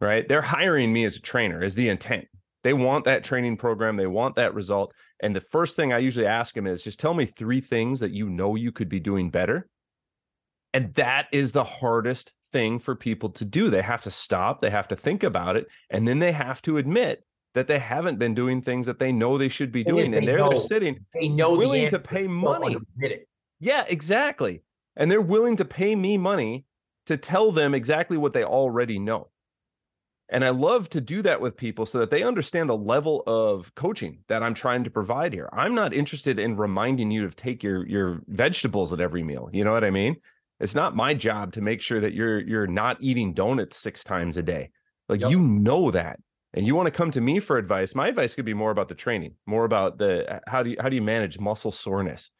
right? 0.00 0.28
They're 0.28 0.42
hiring 0.42 0.92
me 0.92 1.04
as 1.04 1.16
a 1.16 1.20
trainer, 1.20 1.62
is 1.62 1.74
the 1.74 1.88
intent. 1.88 2.26
They 2.62 2.72
want 2.72 3.04
that 3.04 3.24
training 3.24 3.56
program, 3.58 3.96
they 3.96 4.06
want 4.06 4.36
that 4.36 4.54
result. 4.54 4.94
And 5.20 5.34
the 5.34 5.40
first 5.40 5.76
thing 5.76 5.92
I 5.92 5.98
usually 5.98 6.26
ask 6.26 6.54
them 6.54 6.66
is 6.66 6.82
just 6.82 7.00
tell 7.00 7.14
me 7.14 7.26
three 7.26 7.60
things 7.60 8.00
that 8.00 8.12
you 8.12 8.28
know 8.28 8.54
you 8.54 8.72
could 8.72 8.88
be 8.88 9.00
doing 9.00 9.30
better. 9.30 9.68
And 10.72 10.92
that 10.94 11.28
is 11.30 11.52
the 11.52 11.64
hardest 11.64 12.32
thing 12.52 12.78
for 12.78 12.94
people 12.94 13.30
to 13.30 13.44
do. 13.44 13.70
They 13.70 13.82
have 13.82 14.02
to 14.02 14.10
stop, 14.10 14.60
they 14.60 14.70
have 14.70 14.88
to 14.88 14.96
think 14.96 15.22
about 15.22 15.56
it, 15.56 15.66
and 15.90 16.06
then 16.06 16.18
they 16.18 16.32
have 16.32 16.62
to 16.62 16.78
admit 16.78 17.22
that 17.54 17.66
they 17.68 17.78
haven't 17.78 18.18
been 18.18 18.34
doing 18.34 18.60
things 18.62 18.86
that 18.86 18.98
they 18.98 19.12
know 19.12 19.38
they 19.38 19.48
should 19.48 19.72
be 19.72 19.84
doing. 19.84 20.12
And 20.14 20.22
they 20.22 20.26
they're 20.26 20.38
know 20.38 20.54
sitting 20.54 21.04
They 21.14 21.28
know 21.28 21.52
the 21.52 21.58
willing 21.58 21.88
to 21.88 21.98
pay 21.98 22.26
money. 22.26 22.76
to. 23.00 23.18
Yeah, 23.60 23.84
exactly. 23.88 24.62
And 24.96 25.10
they're 25.10 25.20
willing 25.20 25.56
to 25.56 25.64
pay 25.64 25.94
me 25.94 26.18
money 26.18 26.66
to 27.06 27.16
tell 27.16 27.52
them 27.52 27.74
exactly 27.74 28.16
what 28.16 28.32
they 28.32 28.44
already 28.44 28.98
know. 28.98 29.28
And 30.30 30.44
I 30.44 30.48
love 30.50 30.88
to 30.90 31.00
do 31.00 31.20
that 31.22 31.40
with 31.40 31.56
people 31.56 31.84
so 31.86 31.98
that 31.98 32.10
they 32.10 32.22
understand 32.22 32.70
the 32.70 32.76
level 32.76 33.22
of 33.26 33.74
coaching 33.74 34.20
that 34.28 34.42
I'm 34.42 34.54
trying 34.54 34.82
to 34.84 34.90
provide 34.90 35.32
here. 35.34 35.48
I'm 35.52 35.74
not 35.74 35.92
interested 35.92 36.38
in 36.38 36.56
reminding 36.56 37.10
you 37.10 37.28
to 37.28 37.34
take 37.34 37.62
your 37.62 37.86
your 37.86 38.20
vegetables 38.26 38.92
at 38.92 39.00
every 39.00 39.22
meal. 39.22 39.50
You 39.52 39.64
know 39.64 39.72
what 39.72 39.84
I 39.84 39.90
mean? 39.90 40.16
It's 40.60 40.74
not 40.74 40.96
my 40.96 41.12
job 41.14 41.52
to 41.52 41.60
make 41.60 41.80
sure 41.82 42.00
that 42.00 42.14
you're 42.14 42.40
you're 42.40 42.66
not 42.66 42.96
eating 43.00 43.34
donuts 43.34 43.76
six 43.76 44.02
times 44.02 44.36
a 44.38 44.42
day. 44.42 44.70
Like 45.08 45.20
Yep. 45.20 45.30
you 45.30 45.38
know 45.40 45.90
that. 45.90 46.18
And 46.54 46.66
you 46.66 46.74
want 46.76 46.86
to 46.86 46.92
come 46.92 47.10
to 47.10 47.20
me 47.20 47.40
for 47.40 47.58
advice. 47.58 47.94
My 47.94 48.08
advice 48.08 48.34
could 48.34 48.44
be 48.44 48.54
more 48.54 48.70
about 48.70 48.88
the 48.88 48.94
training, 48.94 49.34
more 49.44 49.64
about 49.64 49.98
the 49.98 50.40
how 50.46 50.62
do 50.62 50.70
you 50.70 50.76
how 50.80 50.88
do 50.88 50.96
you 50.96 51.02
manage 51.02 51.38
muscle 51.38 51.72
soreness? 51.72 52.30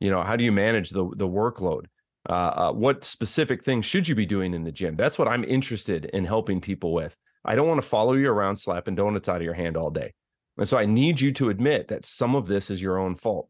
You 0.00 0.10
know, 0.10 0.22
how 0.22 0.36
do 0.36 0.44
you 0.44 0.52
manage 0.52 0.90
the 0.90 1.08
the 1.16 1.28
workload? 1.28 1.86
Uh, 2.28 2.32
uh, 2.32 2.72
what 2.72 3.04
specific 3.04 3.64
things 3.64 3.84
should 3.86 4.08
you 4.08 4.14
be 4.14 4.26
doing 4.26 4.54
in 4.54 4.64
the 4.64 4.72
gym? 4.72 4.96
That's 4.96 5.18
what 5.18 5.28
I'm 5.28 5.44
interested 5.44 6.06
in 6.06 6.24
helping 6.24 6.60
people 6.60 6.92
with. 6.92 7.16
I 7.44 7.54
don't 7.54 7.68
want 7.68 7.80
to 7.80 7.88
follow 7.88 8.14
you 8.14 8.30
around 8.30 8.56
slapping 8.56 8.96
donuts 8.96 9.28
out 9.28 9.36
of 9.36 9.42
your 9.42 9.54
hand 9.54 9.76
all 9.76 9.90
day. 9.90 10.12
And 10.58 10.68
so 10.68 10.76
I 10.76 10.86
need 10.86 11.20
you 11.20 11.32
to 11.34 11.50
admit 11.50 11.88
that 11.88 12.04
some 12.04 12.34
of 12.34 12.46
this 12.46 12.70
is 12.70 12.82
your 12.82 12.98
own 12.98 13.14
fault. 13.14 13.48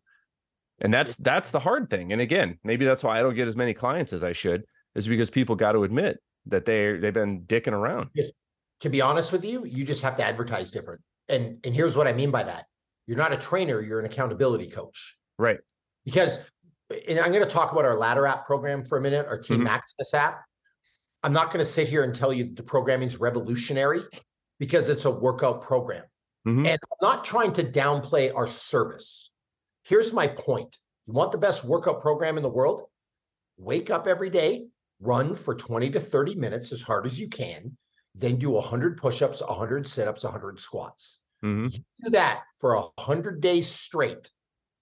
And 0.80 0.92
that's 0.92 1.16
that's 1.16 1.50
the 1.50 1.61
hard 1.61 1.88
thing. 1.88 2.12
And 2.12 2.20
again, 2.20 2.58
maybe 2.64 2.85
that's 2.85 3.02
why 3.02 3.18
I 3.18 3.23
don't 3.23 3.35
get 3.35 3.49
as 3.49 3.56
many 3.56 3.73
clients 3.73 4.12
as 4.12 4.25
I 4.25 4.32
should, 4.32 4.64
is 4.94 5.08
because 5.08 5.30
people 5.30 5.56
got 5.56 5.73
to 5.73 5.85
admit 5.85 6.18
that 6.46 6.64
they 6.64 6.99
they've 6.99 7.14
been 7.14 7.42
dicking 7.42 7.73
around. 7.73 8.11
To 8.80 8.90
be 8.90 9.00
honest 9.00 9.33
with 9.33 9.45
you, 9.45 9.64
you 9.64 9.85
just 9.85 10.02
have 10.02 10.16
to 10.18 10.25
advertise 10.25 10.71
different. 10.71 11.00
And 11.28 11.64
and 11.64 11.75
here's 11.75 11.97
what 11.97 12.06
I 12.06 12.12
mean 12.12 12.30
by 12.30 12.42
that. 12.45 12.66
You're 13.06 13.16
not 13.16 13.33
a 13.33 13.37
trainer, 13.37 13.80
you're 13.80 14.00
an 14.00 14.06
accountability 14.06 14.68
coach. 14.68 15.16
Right. 15.38 15.59
Because 16.04 16.38
and 17.09 17.18
I'm 17.18 17.33
going 17.33 17.42
to 17.42 17.50
talk 17.50 17.73
about 17.73 17.85
our 17.85 17.97
ladder 17.97 18.26
app 18.26 18.47
program 18.47 18.85
for 18.85 18.99
a 18.99 19.00
minute, 19.00 19.26
our 19.26 19.38
Team 19.38 19.61
Mhm. 19.61 19.64
Maximus 19.64 20.14
app. 20.14 20.45
I'm 21.25 21.33
not 21.33 21.47
going 21.52 21.59
to 21.64 21.71
sit 21.71 21.88
here 21.88 22.04
and 22.04 22.14
tell 22.14 22.33
you 22.33 22.45
that 22.45 22.56
the 22.56 22.62
programming 22.62 23.09
is 23.09 23.18
revolutionary 23.18 24.02
because 24.61 24.88
it's 24.88 25.04
a 25.04 25.11
workout 25.11 25.62
program. 25.62 26.04
Mhm. 26.47 26.59
And 26.66 26.78
I'm 26.83 26.99
not 27.02 27.25
trying 27.25 27.52
to 27.54 27.64
downplay 27.64 28.33
our 28.33 28.47
service. 28.47 29.30
Here's 29.83 30.12
my 30.12 30.28
point. 30.28 30.76
You 31.06 31.12
want 31.12 31.33
the 31.33 31.38
best 31.38 31.64
workout 31.64 32.00
program 32.00 32.37
in 32.37 32.42
the 32.45 32.49
world? 32.49 32.88
Wake 33.56 33.90
up 33.90 34.06
every 34.06 34.30
day, 34.30 34.68
run 35.00 35.35
for 35.35 35.54
20 35.54 35.90
to 35.90 35.99
30 36.00 36.35
minutes 36.37 36.71
as 36.73 36.83
hard 36.83 37.06
as 37.06 37.18
you 37.18 37.28
can, 37.28 37.76
then 38.16 38.37
do 38.37 38.50
100 38.50 38.96
push-ups, 38.96 39.42
100 39.42 39.87
sit-ups, 39.87 40.25
100 40.25 40.61
squats. 40.61 41.20
Mhm. 41.44 41.73
You 41.73 41.85
do 42.04 42.11
that 42.11 42.44
for 42.58 42.75
100 42.76 43.40
days 43.40 43.68
straight, 43.68 44.30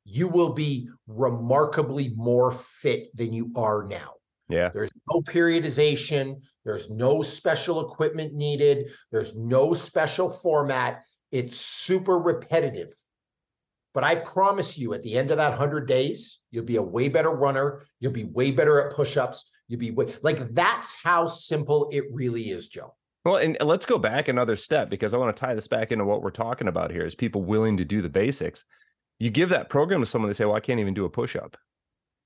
you 0.05 0.29
will 0.29 0.53
be 0.53 0.89
remarkably 1.07 2.13
more 2.17 2.53
fit 2.53 3.09
than 3.17 3.33
you 3.33 3.51
are 3.57 3.85
now. 3.85 4.15
Yeah. 4.49 4.71
There's 4.75 4.93
no 5.11 5.23
periodization. 5.23 6.45
There's 6.65 6.91
no 6.91 7.23
special 7.23 7.81
equipment 7.91 8.35
needed. 8.35 8.91
There's 9.11 9.35
no 9.35 9.75
special 9.75 10.31
format. 10.31 11.03
It's 11.33 11.57
super 11.57 12.19
repetitive. 12.19 12.95
But 13.95 14.05
I 14.05 14.17
promise 14.17 14.77
you, 14.77 14.93
at 14.93 15.03
the 15.03 15.17
end 15.17 15.31
of 15.31 15.39
that 15.39 15.53
100 15.53 15.87
days, 15.87 16.41
you'll 16.51 16.65
be 16.65 16.77
a 16.77 16.83
way 16.83 17.09
better 17.09 17.31
runner. 17.31 17.85
You'll 18.01 18.13
be 18.13 18.25
way 18.25 18.51
better 18.51 18.81
at 18.81 18.95
push 18.95 19.17
ups. 19.17 19.51
You'll 19.69 19.81
be 19.81 19.93
way, 19.93 20.15
like, 20.23 20.55
that's 20.55 20.95
how 20.95 21.27
simple 21.27 21.89
it 21.91 22.05
really 22.13 22.51
is, 22.51 22.69
Joe. 22.69 22.95
Well, 23.25 23.37
and 23.37 23.57
let's 23.61 23.87
go 23.87 23.99
back 23.99 24.29
another 24.29 24.55
step 24.55 24.91
because 24.91 25.15
I 25.15 25.17
want 25.17 25.35
to 25.35 25.41
tie 25.41 25.55
this 25.55 25.69
back 25.69 25.93
into 25.93 26.05
what 26.05 26.23
we're 26.23 26.31
talking 26.31 26.69
about 26.69 26.91
here 26.91 27.07
is 27.07 27.15
people 27.15 27.43
willing 27.43 27.79
to 27.79 27.85
do 27.85 28.03
the 28.03 28.09
basics. 28.11 28.65
You 29.19 29.31
give 29.31 29.49
that 29.49 29.71
program 29.71 30.01
to 30.01 30.07
someone, 30.07 30.29
they 30.29 30.35
say, 30.35 30.45
Well, 30.45 30.57
I 30.57 30.61
can't 30.61 30.81
even 30.81 30.93
do 30.95 31.07
a 31.07 31.11
push 31.11 31.35
up. 31.35 31.57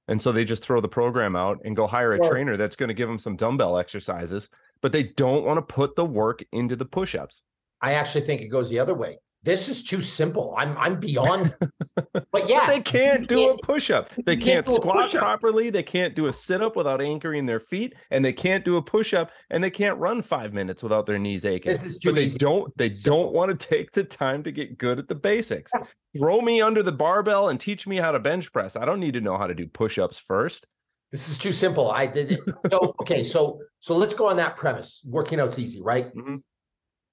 And 0.08 0.20
so 0.20 0.32
they 0.32 0.44
just 0.44 0.64
throw 0.64 0.80
the 0.80 0.88
program 0.88 1.36
out 1.36 1.58
and 1.64 1.76
go 1.76 1.86
hire 1.86 2.14
a 2.14 2.18
Well- 2.18 2.30
trainer 2.30 2.56
that's 2.56 2.76
going 2.76 2.88
to 2.88 2.94
give 2.94 3.08
them 3.08 3.18
some 3.18 3.36
dumbbell 3.36 3.78
exercises, 3.78 4.48
but 4.80 4.90
they 4.90 5.04
don't 5.04 5.44
want 5.44 5.58
to 5.58 5.74
put 5.74 5.94
the 5.94 6.04
work 6.04 6.42
into 6.52 6.74
the 6.74 6.86
push 6.86 7.14
ups. 7.14 7.42
I 7.80 7.92
actually 7.92 8.22
think 8.22 8.40
it 8.40 8.48
goes 8.48 8.68
the 8.68 8.80
other 8.80 8.94
way. 8.94 9.18
This 9.44 9.68
is 9.68 9.84
too 9.84 10.02
simple. 10.02 10.54
I'm 10.58 10.76
I'm 10.76 10.98
beyond 11.00 11.54
this. 11.60 11.92
But 12.32 12.48
yeah, 12.48 12.60
But 12.60 12.66
they 12.68 12.80
can't 12.80 13.28
do 13.28 13.38
a 13.44 13.46
can't- 13.50 13.62
push 13.62 13.90
up. 13.90 14.10
They 14.26 14.36
can't 14.36 14.66
can't 14.66 14.68
squat 14.68 15.10
properly. 15.12 15.70
They 15.70 15.82
can't 15.82 16.14
do 16.14 16.26
a 16.26 16.32
sit 16.32 16.60
up 16.60 16.74
without 16.76 17.00
anchoring 17.00 17.46
their 17.46 17.60
feet, 17.60 17.94
and 18.10 18.24
they 18.24 18.32
can't 18.32 18.64
do 18.64 18.76
a 18.76 18.82
push 18.82 19.14
up, 19.14 19.30
and 19.50 19.62
they 19.62 19.70
can't 19.70 19.96
run 19.98 20.22
five 20.22 20.52
minutes 20.52 20.82
without 20.82 21.06
their 21.06 21.18
knees 21.18 21.44
aching. 21.44 21.70
This 21.70 21.84
is 21.84 21.98
too 21.98 22.10
but 22.10 22.14
they 22.16 22.28
don't. 22.28 22.72
They 22.76 22.88
don't 22.90 23.32
want 23.32 23.58
to 23.58 23.66
take 23.68 23.92
the 23.92 24.04
time 24.04 24.42
to 24.42 24.52
get 24.52 24.76
good 24.76 24.98
at 24.98 25.08
the 25.08 25.14
basics. 25.14 25.72
Throw 26.16 26.40
me 26.40 26.60
under 26.60 26.82
the 26.82 26.92
barbell 26.92 27.48
and 27.48 27.58
teach 27.60 27.86
me 27.86 27.96
how 27.96 28.10
to 28.12 28.18
bench 28.18 28.52
press. 28.52 28.74
I 28.76 28.84
don't 28.84 29.00
need 29.00 29.14
to 29.14 29.20
know 29.20 29.38
how 29.38 29.46
to 29.46 29.54
do 29.54 29.66
push 29.66 29.98
ups 29.98 30.18
first. 30.18 30.66
This 31.12 31.28
is 31.28 31.38
too 31.38 31.52
simple. 31.52 31.90
I 31.90 32.06
did 32.06 32.32
it. 32.32 32.40
So 32.70 32.94
okay, 33.00 33.24
so 33.24 33.60
so 33.80 33.96
let's 33.96 34.14
go 34.14 34.26
on 34.26 34.36
that 34.38 34.56
premise. 34.56 35.00
Working 35.06 35.40
out's 35.40 35.58
easy, 35.58 35.80
right? 35.80 36.12
Mhm. 36.14 36.42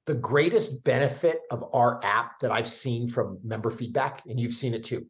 The 0.05 0.15
greatest 0.15 0.83
benefit 0.83 1.41
of 1.49 1.65
our 1.73 1.99
app 2.03 2.39
that 2.41 2.51
I've 2.51 2.67
seen 2.67 3.07
from 3.07 3.39
member 3.43 3.71
feedback, 3.71 4.23
and 4.25 4.39
you've 4.39 4.53
seen 4.53 4.73
it 4.73 4.83
too, 4.83 5.07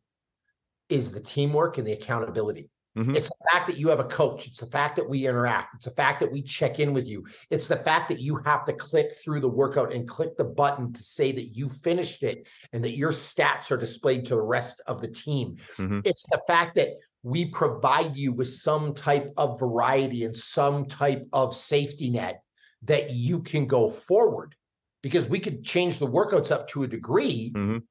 is 0.90 1.12
the 1.12 1.20
teamwork 1.20 1.78
and 1.78 1.86
the 1.86 1.94
accountability. 1.94 2.70
Mhm. 2.96 3.14
It's 3.14 3.28
the 3.28 3.46
fact 3.52 3.68
that 3.68 3.78
you 3.78 3.90
have 3.90 4.00
a 4.00 4.06
coach. 4.06 4.48
It's 4.48 4.62
the 4.62 4.68
fact 4.68 4.96
that 4.96 5.10
we 5.10 5.28
interact. 5.28 5.75
It's 5.75 5.86
the 5.86 5.92
fact 5.92 6.22
that 6.22 6.32
we 6.32 6.42
check 6.42 6.80
in 6.80 6.94
with 6.94 7.06
you. 7.08 7.25
It's 7.50 7.68
the 7.68 7.75
fact 7.75 8.08
that 8.08 8.22
you 8.22 8.38
have 8.38 8.64
to 8.66 8.74
click 8.74 9.18
through 9.18 9.42
the 9.42 9.50
workout 9.50 9.94
and 9.94 10.08
click 10.08 10.38
the 10.38 10.46
button 10.46 10.94
to 10.94 11.04
say 11.04 11.34
that 11.34 11.48
you 11.48 11.68
finished 11.68 12.24
it 12.24 12.48
and 12.72 12.82
that 12.86 12.96
your 12.96 13.12
stats 13.12 13.70
are 13.70 13.78
displayed 13.78 14.25
to 14.28 14.36
the 14.36 14.42
rest 14.42 14.82
of 14.88 15.02
the 15.02 15.10
team. 15.10 15.58
Mhm. 15.75 16.08
It's 16.08 16.24
the 16.32 16.42
fact 16.48 16.75
that 16.75 16.90
we 17.22 17.46
provide 17.46 18.16
you 18.16 18.32
with 18.32 18.48
some 18.50 18.94
type 18.94 19.34
of 19.36 19.60
variety 19.60 20.24
and 20.24 20.36
some 20.36 20.86
type 20.86 21.28
of 21.34 21.54
safety 21.54 22.10
net 22.10 22.44
that 22.84 23.10
you 23.10 23.42
can 23.42 23.66
go 23.66 23.90
forward 23.90 24.56
because 25.05 25.29
we 25.29 25.39
could 25.39 25.63
change 25.63 26.00
the 26.00 26.07
workouts 26.07 26.51
up 26.51 26.67
to 26.67 26.81
a 26.81 26.88
degree 26.88 27.51
Mhm. 27.55 27.83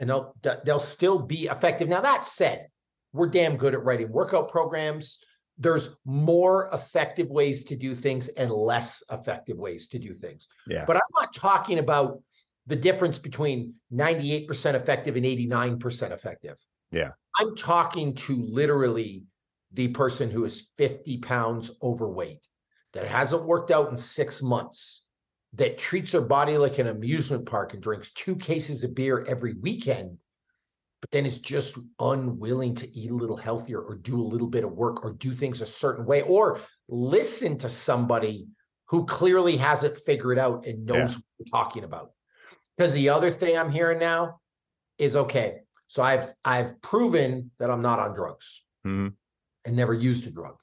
and 0.00 0.08
they'll 0.08 0.34
they'll 0.64 0.80
still 0.80 1.18
be 1.18 1.44
effective. 1.46 1.90
Now 1.90 2.00
that 2.00 2.24
said, 2.24 2.68
we're 3.12 3.28
damn 3.28 3.58
good 3.58 3.74
at 3.74 3.84
writing 3.84 4.10
workout 4.10 4.48
programs. 4.48 5.18
There's 5.58 5.94
more 6.06 6.70
effective 6.72 7.28
ways 7.28 7.64
to 7.66 7.76
do 7.76 7.94
things 7.94 8.28
and 8.28 8.50
less 8.50 9.02
effective 9.10 9.58
ways 9.60 9.88
to 9.88 9.98
do 9.98 10.14
things. 10.14 10.48
Yeah. 10.66 10.86
But 10.86 10.96
I'm 10.96 11.12
not 11.20 11.34
talking 11.34 11.78
about 11.78 12.22
the 12.66 12.76
difference 12.76 13.18
between 13.18 13.74
98% 13.92 14.74
effective 14.74 15.16
and 15.16 15.26
89% 15.26 16.12
effective. 16.14 16.56
Yeah. 16.90 17.10
I'm 17.38 17.54
talking 17.54 18.14
to 18.14 18.36
literally 18.36 19.24
the 19.70 19.88
person 19.88 20.30
who 20.30 20.46
is 20.46 20.72
50 20.78 21.18
pounds 21.18 21.70
overweight 21.82 22.48
that 22.94 23.06
hasn't 23.06 23.44
worked 23.44 23.70
out 23.70 23.90
in 23.90 23.98
six 23.98 24.40
months, 24.40 25.03
that 25.56 25.78
treats 25.78 26.12
their 26.12 26.20
body 26.20 26.56
like 26.58 26.78
an 26.78 26.88
amusement 26.88 27.46
park 27.46 27.74
and 27.74 27.82
drinks 27.82 28.12
two 28.12 28.36
cases 28.36 28.82
of 28.82 28.94
beer 28.94 29.24
every 29.28 29.54
weekend, 29.54 30.18
but 31.00 31.10
then 31.10 31.26
is 31.26 31.38
just 31.38 31.78
unwilling 32.00 32.74
to 32.74 32.88
eat 32.96 33.10
a 33.10 33.14
little 33.14 33.36
healthier 33.36 33.80
or 33.80 33.96
do 33.96 34.20
a 34.20 34.22
little 34.22 34.48
bit 34.48 34.64
of 34.64 34.72
work 34.72 35.04
or 35.04 35.12
do 35.12 35.34
things 35.34 35.60
a 35.60 35.66
certain 35.66 36.06
way 36.06 36.22
or 36.22 36.58
listen 36.88 37.56
to 37.58 37.68
somebody 37.68 38.46
who 38.86 39.04
clearly 39.06 39.56
has 39.56 39.84
it 39.84 39.98
figured 39.98 40.38
out 40.38 40.66
and 40.66 40.84
knows 40.86 40.96
Yeah. 41.12 41.16
what 41.16 41.24
we're 41.38 41.50
talking 41.50 41.84
about. 41.84 42.12
Because 42.76 42.92
the 42.92 43.08
other 43.10 43.30
thing 43.30 43.56
I'm 43.56 43.70
hearing 43.70 43.98
now 43.98 44.40
is 44.98 45.14
okay, 45.16 45.60
so 45.86 46.02
I've 46.02 46.32
I've 46.44 46.80
proven 46.80 47.50
that 47.58 47.70
I'm 47.70 47.82
not 47.82 47.98
on 48.00 48.14
drugs 48.14 48.64
Mhm. 48.84 49.14
and 49.64 49.76
never 49.76 49.94
used 49.94 50.26
a 50.26 50.30
drug. 50.30 50.56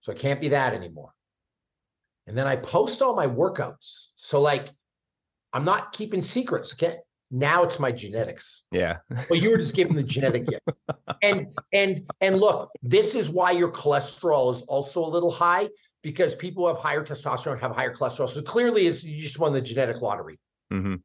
So 0.00 0.12
it 0.12 0.18
can't 0.18 0.40
be 0.40 0.48
that 0.48 0.74
anymore. 0.74 1.14
And 2.28 2.36
then 2.36 2.46
I 2.46 2.56
post 2.56 3.00
all 3.00 3.16
my 3.16 3.26
workouts. 3.26 4.08
So 4.16 4.40
like 4.40 4.68
I'm 5.52 5.64
not 5.64 5.92
keeping 5.92 6.22
secrets. 6.22 6.74
Okay. 6.74 6.98
Now 7.30 7.62
it's 7.62 7.78
my 7.78 7.90
genetics. 7.90 8.66
Yeah. 8.70 8.98
Well, 9.28 9.38
you 9.38 9.50
were 9.50 9.58
just 9.58 9.74
giving 9.74 9.94
the 9.96 10.02
genetic 10.02 10.46
gift. 10.46 10.62
And 11.20 11.48
and 11.72 12.08
and 12.20 12.38
look, 12.38 12.70
this 12.80 13.16
is 13.16 13.28
why 13.28 13.50
your 13.50 13.72
cholesterol 13.72 14.52
is 14.54 14.62
also 14.62 15.04
a 15.04 15.08
little 15.08 15.32
high 15.32 15.68
because 16.00 16.36
people 16.36 16.62
who 16.62 16.68
have 16.68 16.76
higher 16.76 17.04
testosterone 17.04 17.58
have 17.58 17.72
higher 17.72 17.92
cholesterol. 17.92 18.28
So 18.28 18.40
clearly 18.40 18.86
it's 18.86 19.02
you 19.02 19.20
just 19.20 19.40
won 19.40 19.52
the 19.52 19.60
genetic 19.60 20.00
lottery. 20.00 20.38
hmm 20.70 20.96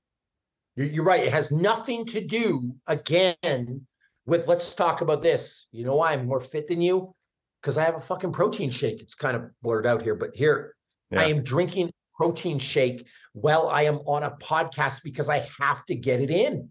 You're, 0.75 0.87
you're 0.87 1.03
right. 1.03 1.23
It 1.23 1.31
has 1.31 1.51
nothing 1.51 2.05
to 2.07 2.21
do 2.23 2.75
again 2.85 3.87
with 4.27 4.47
let's 4.47 4.75
talk 4.75 5.01
about 5.01 5.23
this. 5.23 5.65
You 5.71 5.83
know 5.83 5.95
why 5.95 6.13
I'm 6.13 6.27
more 6.27 6.41
fit 6.41 6.67
than 6.67 6.79
you? 6.79 7.15
Because 7.59 7.79
I 7.79 7.85
have 7.85 7.95
a 7.95 7.99
fucking 7.99 8.33
protein 8.33 8.69
shake. 8.69 9.01
It's 9.01 9.15
kind 9.15 9.35
of 9.35 9.49
blurred 9.63 9.87
out 9.87 10.03
here, 10.03 10.15
but 10.15 10.35
here 10.35 10.75
I 11.19 11.25
am 11.25 11.43
drinking 11.43 11.91
protein 12.15 12.59
shake 12.59 13.07
while 13.33 13.67
I 13.67 13.83
am 13.83 13.97
on 14.05 14.23
a 14.23 14.31
podcast 14.31 15.03
because 15.03 15.29
I 15.29 15.39
have 15.59 15.83
to 15.85 15.95
get 15.95 16.21
it 16.21 16.29
in. 16.29 16.69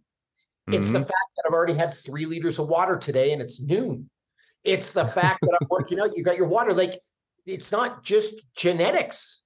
It's 0.69 0.93
the 0.93 0.99
Mhm. 1.01 1.07
fact 1.07 1.31
that 1.37 1.45
I've 1.47 1.53
already 1.53 1.75
had 1.75 1.95
three 1.95 2.25
liters 2.27 2.59
of 2.59 2.69
water 2.69 2.97
today 2.97 3.33
and 3.33 3.43
it's 3.43 3.61
noon. 3.61 4.09
It's 4.63 4.93
the 4.93 5.05
fact 5.05 5.41
that 5.43 5.59
I'm 5.61 5.67
working 5.69 5.99
out. 5.99 6.17
You 6.17 6.23
got 6.23 6.37
your 6.37 6.47
water. 6.47 6.73
Like 6.73 7.01
it's 7.47 7.73
not 7.73 8.05
just 8.05 8.35
genetics. 8.55 9.43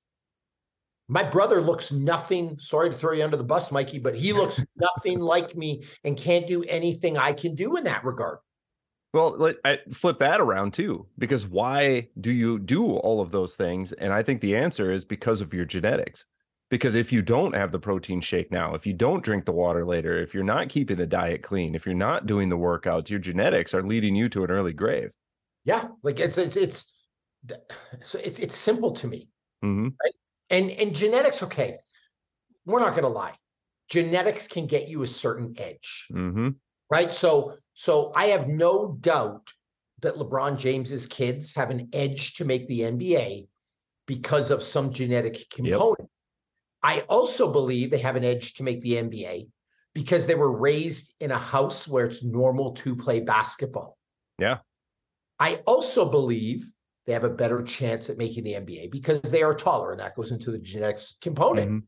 My 1.09 1.23
brother 1.23 1.61
looks 1.63 1.93
nothing. 1.93 2.59
Sorry 2.59 2.91
to 2.91 2.97
throw 2.97 3.13
you 3.13 3.25
under 3.25 3.37
the 3.37 3.45
bus, 3.45 3.73
Mikey, 3.73 4.01
but 4.01 4.15
he 4.17 4.33
looks 4.33 4.61
nothing 4.77 5.21
like 5.21 5.57
me 5.57 5.85
and 6.05 6.19
can't 6.19 6.47
do 6.47 6.65
anything 6.65 7.17
I 7.17 7.33
can 7.33 7.55
do 7.55 7.77
in 7.77 7.85
that 7.85 8.05
regard. 8.05 8.39
Well, 9.17 9.35
let, 9.39 9.57
I 9.65 9.79
flip 9.95 10.19
that 10.19 10.43
around 10.43 10.75
too, 10.75 11.07
because 11.17 11.47
why 11.47 12.11
do 12.21 12.31
you 12.31 12.59
do 12.59 12.97
all 12.97 13.23
of 13.23 13.31
those 13.31 13.55
things? 13.55 13.95
And 13.95 14.13
I 14.13 14.23
think 14.23 14.43
the 14.43 14.55
answer 14.55 14.93
is 14.93 15.07
because 15.07 15.41
of 15.41 15.55
your 15.55 15.65
genetics. 15.65 16.27
Because 16.69 16.95
if 16.95 17.11
you 17.11 17.23
don't 17.23 17.55
have 17.55 17.73
the 17.73 17.79
protein 17.79 18.21
shake 18.21 18.53
now, 18.53 18.75
if 18.75 18.87
you 18.87 18.93
don't 18.93 19.25
drink 19.25 19.47
the 19.47 19.53
water 19.53 19.87
later, 19.87 20.21
if 20.21 20.35
you're 20.35 20.45
not 20.45 20.69
keeping 20.69 20.99
the 20.99 21.07
diet 21.07 21.43
clean, 21.43 21.75
if 21.75 21.87
you're 21.87 21.95
not 21.95 22.27
doing 22.27 22.51
the 22.51 22.59
workouts, 22.59 23.09
your 23.09 23.19
genetics 23.19 23.73
are 23.73 23.83
leading 23.83 24.15
you 24.15 24.29
to 24.29 24.45
an 24.45 24.51
early 24.51 24.75
grave. 24.75 25.13
Yeah, 25.65 25.89
like 26.03 26.21
it's 26.21 26.37
it's 26.37 26.57
it's 26.57 26.95
so 28.03 28.19
it's 28.23 28.39
it's 28.39 28.55
simple 28.55 28.93
to 28.93 29.09
me. 29.09 29.31
hmm 29.63 29.89
And 30.51 30.71
and 30.73 30.95
genetics, 30.95 31.43
okay, 31.43 31.79
we're 32.67 32.81
not 32.81 32.95
gonna 32.95 33.09
lie. 33.09 33.37
Genetics 33.89 34.47
can 34.47 34.67
get 34.67 34.89
you 34.89 35.03
a 35.05 35.07
certain 35.07 35.55
edge, 35.57 36.07
hmm 36.11 36.51
right? 36.91 37.13
So 37.13 37.55
so 37.75 38.13
I 38.17 38.27
have 38.29 38.49
no 38.49 38.97
doubt 39.01 39.53
that 40.01 40.17
LeBron 40.17 40.59
James's 40.59 41.07
kids 41.07 41.55
have 41.55 41.71
an 41.71 41.89
edge 41.93 42.35
to 42.35 42.45
make 42.45 42.69
the 42.69 42.81
NBA 42.81 43.49
because 44.07 44.51
of 44.51 44.63
some 44.63 44.93
genetic 44.93 45.49
component. 45.51 46.09
I 46.83 47.01
also 47.09 47.51
believe 47.51 47.91
they 47.91 47.99
have 47.99 48.17
an 48.17 48.25
edge 48.25 48.55
to 48.55 48.63
make 48.63 48.81
the 48.81 48.93
NBA 48.93 49.49
because 49.95 50.27
they 50.27 50.35
were 50.35 50.57
raised 50.57 51.15
in 51.21 51.31
a 51.31 51.39
house 51.39 51.89
where 51.89 52.07
it's 52.07 52.23
normal 52.23 52.73
to 52.75 52.95
play 52.95 53.21
basketball. 53.21 53.97
Yeah. 54.39 54.59
I 55.39 55.57
also 55.67 56.09
believe 56.09 56.71
they 57.07 57.13
have 57.13 57.25
a 57.25 57.31
better 57.31 57.63
chance 57.63 58.11
at 58.11 58.19
making 58.19 58.45
the 58.45 58.55
NBA 58.55 58.91
because 58.91 59.21
they 59.23 59.43
are 59.43 59.55
taller, 59.55 59.93
and 59.93 60.01
that 60.01 60.15
goes 60.15 60.33
into 60.33 60.51
the 60.51 60.59
genetics 60.59 61.17
component. 61.21 61.71
Mhm. 61.71 61.83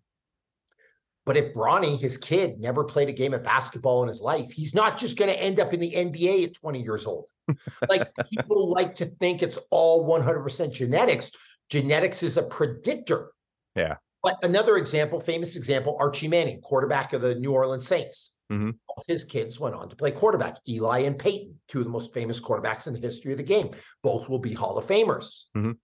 But 1.29 1.37
if 1.37 1.53
Bronny, 1.53 2.01
his 2.01 2.17
kid, 2.17 2.59
never 2.59 2.85
played 2.85 3.11
a 3.11 3.13
game 3.13 3.35
of 3.35 3.43
basketball 3.43 4.03
in 4.03 4.09
his 4.09 4.23
life, 4.23 4.51
he's 4.51 4.73
not 4.73 4.97
just 4.99 5.19
going 5.19 5.31
to 5.31 5.39
end 5.39 5.61
up 5.61 5.75
in 5.75 5.79
the 5.79 5.93
NBA 5.93 6.45
at 6.47 6.55
20 6.55 6.81
years 6.81 7.05
old. 7.05 7.29
like 7.91 8.11
people 8.31 8.71
like 8.71 8.95
to 8.95 9.05
think 9.05 9.43
it's 9.43 9.59
all 9.71 10.09
100% 10.09 10.73
genetics. 10.73 11.31
Genetics 11.69 12.23
is 12.23 12.39
a 12.39 12.45
predictor. 12.45 13.33
Yeah. 13.77 13.97
But 14.23 14.43
another 14.43 14.79
example, 14.79 15.21
famous 15.21 15.55
example, 15.55 15.99
Archie 16.01 16.29
Manning, 16.29 16.63
quarterback 16.63 17.13
of 17.13 17.21
the 17.21 17.35
New 17.35 17.53
Orleans 17.53 17.87
Saints. 17.87 18.33
Mhm. 18.51 18.79
Both 18.89 19.07
his 19.07 19.25
kids 19.25 19.61
went 19.61 19.75
on 19.75 19.91
to 19.91 19.97
play 19.97 20.13
quarterback. 20.13 20.57
Eli 20.67 21.01
and 21.01 21.19
Peyton, 21.19 21.61
two 21.69 21.81
of 21.81 21.85
the 21.85 21.91
most 21.91 22.15
famous 22.15 22.41
quarterbacks 22.41 22.87
in 22.87 22.95
the 22.95 23.01
history 23.01 23.33
of 23.33 23.37
the 23.37 23.45
game. 23.45 23.73
Both 24.03 24.31
will 24.31 24.39
be 24.39 24.55
Hall 24.55 24.79
of 24.79 24.87
Famers. 24.87 25.49
Mhm. 25.55 25.77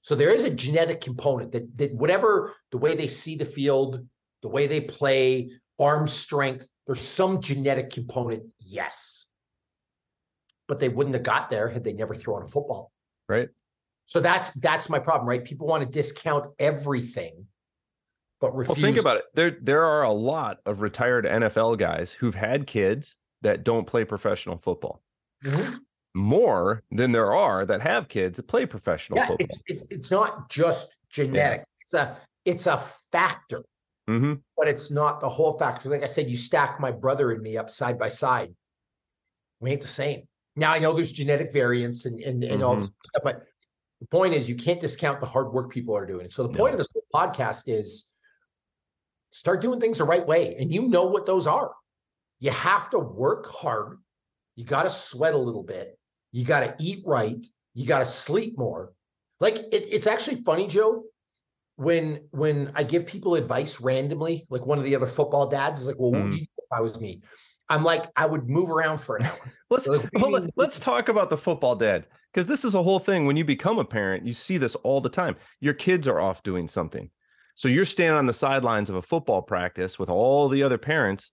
So 0.00 0.16
there 0.16 0.30
is 0.30 0.42
a 0.42 0.50
genetic 0.50 1.00
component 1.00 1.52
that 1.52 1.78
that 1.78 1.94
whatever 1.94 2.52
the 2.72 2.78
way 2.78 2.96
they 2.96 3.06
see 3.06 3.36
the 3.36 3.44
field, 3.44 4.04
the 4.42 4.48
way 4.48 4.66
they 4.66 4.80
play, 4.80 5.50
arm 5.78 6.06
strength, 6.08 6.68
there's 6.86 7.00
some 7.00 7.40
genetic 7.40 7.90
component, 7.90 8.44
yes. 8.58 9.26
But 10.68 10.78
they 10.78 10.88
wouldn't 10.88 11.14
have 11.14 11.22
got 11.24 11.48
there 11.50 11.68
had 11.68 11.84
they 11.84 11.92
never 11.92 12.14
thrown 12.14 12.42
a 12.42 12.48
football. 12.48 12.92
Right. 13.28 13.48
So 14.04 14.20
that's 14.20 14.50
that's 14.54 14.88
my 14.88 14.98
problem, 14.98 15.28
right? 15.28 15.44
People 15.44 15.66
want 15.66 15.84
to 15.84 15.88
discount 15.88 16.46
everything, 16.58 17.46
but 18.40 18.54
refuse. 18.54 18.76
Well, 18.76 18.82
think 18.84 18.98
about 18.98 19.16
it. 19.18 19.24
There, 19.34 19.56
there 19.62 19.84
are 19.84 20.02
a 20.02 20.12
lot 20.12 20.58
of 20.66 20.80
retired 20.80 21.24
NFL 21.24 21.78
guys 21.78 22.12
who've 22.12 22.34
had 22.34 22.66
kids 22.66 23.16
that 23.42 23.64
don't 23.64 23.86
play 23.86 24.04
professional 24.04 24.58
football. 24.58 25.02
Mhm. 25.44 25.78
More 26.14 26.82
than 26.90 27.12
there 27.12 27.32
are 27.32 27.64
that 27.64 27.80
have 27.80 28.08
kids 28.08 28.36
that 28.36 28.46
play 28.48 28.66
professional 28.66 29.18
Yeah, 29.18 29.28
football. 29.28 29.46
it's 29.48 29.62
it, 29.66 29.86
it's 29.90 30.10
not 30.10 30.50
just 30.50 30.96
genetic. 31.08 31.64
It's 31.80 31.94
a 31.94 32.16
it's 32.44 32.66
a 32.66 32.82
factor, 33.12 33.62
hmm 34.08 34.34
but 34.56 34.68
it's 34.68 34.92
not 34.92 35.20
the 35.20 35.28
whole 35.28 35.58
factor. 35.58 35.88
Like 35.88 36.04
I 36.04 36.06
said, 36.06 36.28
you 36.28 36.36
stack 36.36 36.78
my 36.78 36.92
brother 36.92 37.32
and 37.32 37.42
me 37.42 37.56
up 37.56 37.68
side 37.68 37.98
by 37.98 38.08
side. 38.08 38.54
We 39.58 39.72
ain't 39.72 39.80
the 39.80 39.88
same. 39.88 40.28
Now 40.54 40.70
I 40.70 40.78
know 40.78 40.92
there's 40.92 41.12
genetic 41.12 41.52
variance 41.52 42.04
and 42.04 42.20
and, 42.20 42.44
and 42.44 42.62
all 42.62 42.76
this 42.76 42.90
stuff, 43.08 43.22
but 43.24 43.42
the 44.00 44.06
point 44.08 44.34
is 44.34 44.48
you 44.48 44.56
can't 44.56 44.80
discount 44.80 45.20
the 45.20 45.26
hard 45.26 45.52
work 45.52 45.70
people 45.70 45.96
are 45.96 46.06
doing. 46.06 46.30
So 46.30 46.42
the 46.46 46.56
point 46.56 46.72
of 46.72 46.78
this 46.78 46.92
podcast 47.14 47.64
is 47.66 48.12
start 49.30 49.60
doing 49.60 49.80
things 49.80 49.98
the 49.98 50.04
right 50.04 50.26
way. 50.26 50.56
And 50.58 50.72
you 50.72 50.88
know 50.88 51.06
what 51.06 51.26
those 51.26 51.46
are. 51.46 51.72
You 52.38 52.50
have 52.50 52.90
to 52.90 52.98
work 52.98 53.50
hard. 53.50 53.98
You 54.56 54.64
got 54.64 54.82
to 54.82 54.90
sweat 54.90 55.34
a 55.34 55.38
little 55.38 55.62
bit. 55.62 55.98
You 56.32 56.44
got 56.44 56.60
to 56.60 56.74
eat 56.78 57.02
right. 57.06 57.44
You 57.74 57.86
got 57.86 58.00
to 58.00 58.06
sleep 58.06 58.58
more. 58.58 58.92
Like 59.40 59.56
it, 59.56 59.86
it's 59.90 60.06
actually 60.06 60.42
funny, 60.42 60.66
Joe, 60.66 61.04
when 61.76 62.20
when 62.30 62.72
I 62.74 62.82
give 62.82 63.06
people 63.06 63.34
advice 63.34 63.80
randomly, 63.80 64.46
like 64.50 64.66
one 64.66 64.78
of 64.78 64.84
the 64.84 64.94
other 64.94 65.06
football 65.06 65.48
dads 65.48 65.82
is 65.82 65.86
like, 65.86 65.98
"Well, 65.98 66.12
what 66.12 66.22
would 66.22 66.32
mm. 66.32 66.38
you 66.38 66.40
do 66.40 66.52
if 66.58 66.72
I 66.72 66.80
was 66.80 67.00
me?" 67.00 67.22
I'm 67.68 67.84
like, 67.84 68.04
I 68.16 68.26
would 68.26 68.48
move 68.48 68.70
around 68.70 68.98
for 68.98 69.16
an 69.16 69.24
hour. 69.24 69.52
Let's 69.70 69.86
Like, 69.86 70.02
what 70.02 70.10
do 70.10 70.18
you 70.18 70.24
hold 70.24 70.34
on, 70.34 70.50
let's 70.56 70.78
talk 70.78 71.08
about 71.08 71.30
the 71.30 71.38
football 71.38 71.74
dad 71.74 72.06
because 72.32 72.46
this 72.46 72.66
is 72.66 72.74
a 72.74 72.82
whole 72.82 72.98
thing. 72.98 73.24
When 73.24 73.36
you 73.36 73.44
become 73.44 73.78
a 73.78 73.84
parent, 73.84 74.26
you 74.26 74.34
see 74.34 74.58
this 74.58 74.74
all 74.76 75.00
the 75.00 75.08
time. 75.08 75.36
Your 75.60 75.72
kids 75.72 76.06
are 76.06 76.20
off 76.20 76.42
doing 76.42 76.68
something, 76.68 77.08
so 77.54 77.68
you're 77.68 77.86
standing 77.86 78.18
on 78.18 78.26
the 78.26 78.34
sidelines 78.34 78.90
of 78.90 78.96
a 78.96 79.02
football 79.02 79.40
practice 79.40 79.98
with 79.98 80.10
all 80.10 80.48
the 80.50 80.62
other 80.62 80.76
parents, 80.76 81.30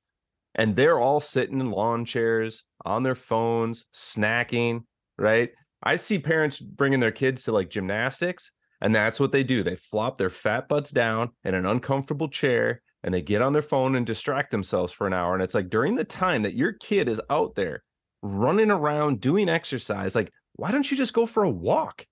and 0.56 0.76
they're 0.76 1.00
all 1.00 1.20
sitting 1.20 1.60
in 1.60 1.72
lawn 1.72 2.06
chairs 2.06 2.64
on 2.86 3.04
their 3.04 3.16
phones, 3.16 3.86
snacking. 3.94 4.84
Right? 5.18 5.52
I 5.84 5.98
see 5.98 6.20
parents 6.20 6.60
bringing 6.60 7.02
their 7.02 7.12
kids 7.12 7.44
to 7.44 7.52
like 7.52 7.70
gymnastics, 7.70 8.52
and 8.82 8.96
that's 8.96 9.20
what 9.20 9.32
they 9.32 9.44
do. 9.44 9.64
They 9.64 9.76
flop 9.76 10.18
their 10.18 10.30
fat 10.30 10.68
butts 10.68 10.92
down 10.92 11.32
in 11.44 11.54
an 11.54 11.66
uncomfortable 11.66 12.30
chair 12.30 12.82
and 13.04 13.14
they 13.14 13.22
get 13.22 13.42
on 13.42 13.54
their 13.54 13.62
phone 13.62 13.96
and 13.96 14.06
distract 14.06 14.52
themselves 14.52 14.92
for 14.92 15.08
an 15.08 15.14
hour. 15.14 15.34
And 15.34 15.42
it's 15.44 15.56
like 15.56 15.70
during 15.70 15.96
the 15.96 16.04
time 16.04 16.44
that 16.44 16.56
your 16.56 16.74
kid 16.74 17.08
is 17.08 17.22
out 17.30 17.56
there 17.56 17.84
running 18.22 18.72
around 18.72 19.22
doing 19.22 19.48
exercise, 19.50 20.16
like, 20.16 20.32
why 20.56 20.72
don't 20.72 20.90
you 20.92 20.98
just 20.98 21.14
go 21.14 21.26
for 21.26 21.44
a 21.44 21.50
walk? 21.50 22.06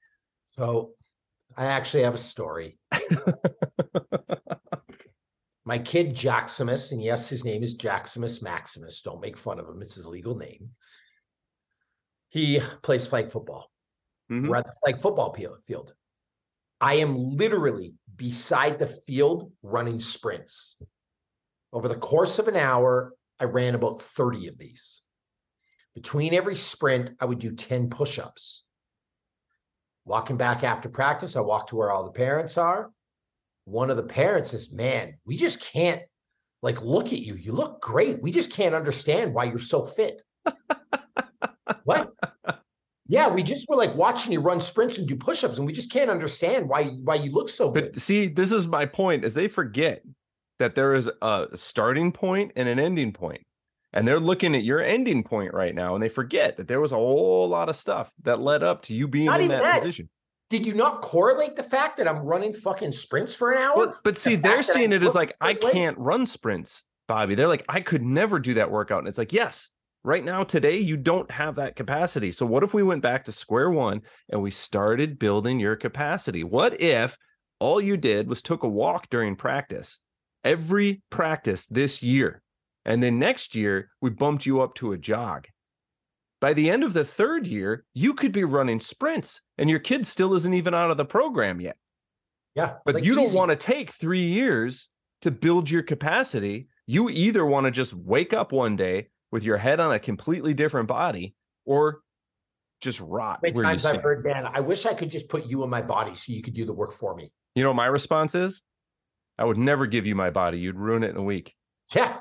So 0.47 0.91
I 1.57 1.65
actually 1.65 2.03
have 2.03 2.13
a 2.13 2.19
story. 2.19 2.77
My 5.65 5.79
kid 5.79 6.15
Jaximus, 6.15 6.93
and 6.93 7.03
yes, 7.03 7.27
his 7.27 7.43
name 7.43 7.61
is 7.61 7.75
Jaximus 7.75 8.41
Maximus. 8.41 9.01
Don't 9.01 9.19
make 9.19 9.35
fun 9.35 9.59
of 9.59 9.67
him; 9.67 9.81
it's 9.81 9.95
his 9.95 10.05
legal 10.05 10.37
name. 10.37 10.69
He 12.29 12.61
plays 12.83 13.05
flag 13.05 13.29
football. 13.29 13.69
Mhm. 14.31 14.47
We're 14.47 14.55
at 14.55 14.65
the 14.65 14.71
flag 14.81 15.01
football 15.01 15.33
field. 15.33 15.93
I 16.79 16.95
am 16.95 17.15
literally 17.17 17.93
beside 18.15 18.79
the 18.79 18.87
field 18.87 19.51
running 19.63 19.99
sprints. 19.99 20.81
Over 21.73 21.87
the 21.87 21.95
course 21.95 22.39
of 22.39 22.47
an 22.47 22.55
hour, 22.55 23.13
I 23.39 23.45
ran 23.45 23.75
about 23.75 24.01
30 24.01 24.47
of 24.47 24.57
these. 24.57 25.03
Between 25.95 26.33
every 26.33 26.55
sprint, 26.55 27.11
I 27.19 27.25
would 27.25 27.39
do 27.39 27.55
10 27.55 27.89
push 27.89 28.19
ups. 28.19 28.63
Walking 30.05 30.37
back 30.37 30.63
after 30.63 30.89
practice, 30.89 31.35
I 31.35 31.41
walk 31.41 31.67
to 31.67 31.75
where 31.75 31.91
all 31.91 32.05
the 32.05 32.11
parents 32.11 32.57
are. 32.57 32.91
One 33.65 33.89
of 33.89 33.97
the 33.97 34.03
parents 34.03 34.51
says, 34.51 34.71
Man, 34.71 35.15
we 35.25 35.35
just 35.35 35.61
can't 35.61 36.01
like 36.61 36.81
look 36.81 37.07
at 37.07 37.19
you. 37.19 37.35
You 37.35 37.51
look 37.51 37.81
great. 37.81 38.21
We 38.21 38.31
just 38.31 38.51
can't 38.51 38.75
understand 38.75 39.33
why 39.33 39.45
you're 39.45 39.59
so 39.59 39.83
fit. 39.83 40.23
what? 41.83 42.13
Yeah, 43.07 43.29
we 43.29 43.43
just 43.43 43.67
were 43.69 43.75
like 43.75 43.95
watching 43.95 44.31
you 44.33 44.39
run 44.41 44.59
sprints 44.59 44.97
and 44.97 45.07
do 45.07 45.15
push-ups, 45.15 45.57
and 45.57 45.65
we 45.65 45.73
just 45.73 45.91
can't 45.91 46.09
understand 46.09 46.67
why 46.67 46.85
why 47.03 47.15
you 47.15 47.31
look 47.31 47.49
so 47.49 47.71
good. 47.71 47.93
But 47.93 48.01
see, 48.01 48.27
this 48.27 48.51
is 48.51 48.67
my 48.67 48.85
point: 48.85 49.23
is 49.23 49.33
they 49.33 49.47
forget 49.47 50.03
that 50.59 50.75
there 50.75 50.95
is 50.95 51.09
a 51.21 51.47
starting 51.55 52.11
point 52.11 52.51
and 52.55 52.67
an 52.67 52.79
ending 52.79 53.13
point, 53.13 53.45
and 53.93 54.07
they're 54.07 54.19
looking 54.19 54.55
at 54.55 54.63
your 54.63 54.81
ending 54.81 55.23
point 55.23 55.53
right 55.53 55.73
now, 55.73 55.93
and 55.93 56.03
they 56.03 56.09
forget 56.09 56.57
that 56.57 56.67
there 56.67 56.81
was 56.81 56.91
a 56.91 56.95
whole 56.95 57.47
lot 57.47 57.69
of 57.69 57.75
stuff 57.75 58.11
that 58.23 58.39
led 58.39 58.63
up 58.63 58.81
to 58.83 58.93
you 58.93 59.07
being 59.07 59.27
Not 59.27 59.41
in 59.41 59.49
that, 59.49 59.63
that. 59.63 59.79
position. 59.79 60.09
Did 60.49 60.65
you 60.65 60.73
not 60.73 61.01
correlate 61.01 61.55
the 61.57 61.63
fact 61.63 61.97
that 61.97 62.07
I'm 62.07 62.19
running 62.19 62.53
fucking 62.53 62.93
sprints 62.93 63.35
for 63.35 63.51
an 63.51 63.57
hour? 63.57 63.73
But 63.75 63.95
but 64.03 64.17
see, 64.17 64.35
they're 64.35 64.63
seeing 64.63 64.93
it 64.93 65.03
as 65.03 65.13
like 65.15 65.33
I 65.41 65.53
can't 65.53 65.97
run 65.97 66.25
sprints, 66.25 66.83
Bobby. 67.07 67.35
They're 67.35 67.47
like 67.47 67.65
I 67.67 67.81
could 67.81 68.01
never 68.01 68.39
do 68.39 68.53
that 68.55 68.71
workout, 68.71 68.99
and 68.99 69.07
it's 69.07 69.17
like 69.17 69.33
yes, 69.33 69.69
right 70.07 70.23
now 70.23 70.41
today 70.41 70.77
you 70.77 70.95
don't 70.95 71.29
have 71.29 71.55
that 71.55 71.75
capacity. 71.75 72.31
So 72.31 72.45
what 72.45 72.63
if 72.63 72.73
we 72.73 72.81
went 72.81 73.03
back 73.03 73.25
to 73.25 73.33
square 73.33 73.69
one 73.69 74.01
and 74.29 74.41
we 74.41 74.51
started 74.51 75.19
building 75.19 75.59
your 75.59 75.75
capacity? 75.75 76.45
What 76.45 76.79
if 76.79 77.17
all 77.59 77.81
you 77.81 77.97
did 77.97 78.29
was 78.29 78.41
took 78.41 78.63
a 78.63 78.69
walk 78.69 79.09
during 79.09 79.35
practice 79.35 79.99
every 80.45 81.01
practice 81.09 81.65
this 81.65 82.01
year, 82.01 82.41
and 82.85 83.03
then 83.03 83.19
next 83.19 83.53
year 83.53 83.89
we 84.01 84.09
bumped 84.09 84.45
you 84.45 84.61
up 84.61 84.75
to 84.75 84.93
a 84.93 84.97
jog? 84.97 85.47
By 86.39 86.53
the 86.53 86.69
end 86.69 86.85
of 86.85 86.93
the 86.93 87.03
third 87.03 87.45
year, 87.45 87.83
you 87.93 88.13
could 88.13 88.31
be 88.31 88.45
running 88.45 88.79
sprints, 88.79 89.41
and 89.57 89.69
your 89.69 89.79
kid 89.79 90.07
still 90.07 90.35
isn't 90.35 90.53
even 90.53 90.73
out 90.73 90.91
of 90.91 90.95
the 90.95 91.03
program 91.03 91.59
yet. 91.59 91.75
yeah, 92.55 92.75
But 92.85 92.95
like 92.95 93.03
you 93.03 93.13
don't 93.13 93.33
want 93.33 93.49
to 93.51 93.57
take 93.57 93.91
three 93.91 94.27
years 94.27 94.87
to 95.23 95.31
build 95.31 95.69
your 95.69 95.83
capacity. 95.83 96.69
You 96.85 97.09
either 97.09 97.45
want 97.45 97.65
to 97.65 97.71
just 97.71 97.93
wake 97.93 98.33
up 98.33 98.53
one 98.53 98.77
day 98.77 99.09
with 99.31 99.43
your 99.43 99.57
head 99.57 99.79
on 99.79 99.93
a 99.93 99.99
completely 99.99 100.53
different 100.53 100.87
body 100.87 101.35
or 101.65 102.01
just 102.81 102.99
rot. 102.99 103.39
Many 103.41 103.59
times 103.61 103.85
I've 103.85 104.01
heard, 104.01 104.23
man, 104.23 104.45
I 104.45 104.59
wish 104.59 104.85
I 104.85 104.93
could 104.93 105.09
just 105.09 105.29
put 105.29 105.45
you 105.45 105.63
in 105.63 105.69
my 105.69 105.81
body 105.81 106.15
so 106.15 106.31
you 106.31 106.41
could 106.41 106.53
do 106.53 106.65
the 106.65 106.73
work 106.73 106.93
for 106.93 107.15
me. 107.15 107.31
You 107.55 107.63
know, 107.63 107.69
what 107.69 107.75
my 107.75 107.87
response 107.87 108.35
is 108.35 108.63
I 109.37 109.45
would 109.45 109.57
never 109.57 109.85
give 109.85 110.05
you 110.05 110.15
my 110.15 110.29
body. 110.29 110.59
You'd 110.59 110.75
ruin 110.75 111.03
it 111.03 111.09
in 111.09 111.17
a 111.17 111.23
week. 111.23 111.55
Yeah. 111.93 112.17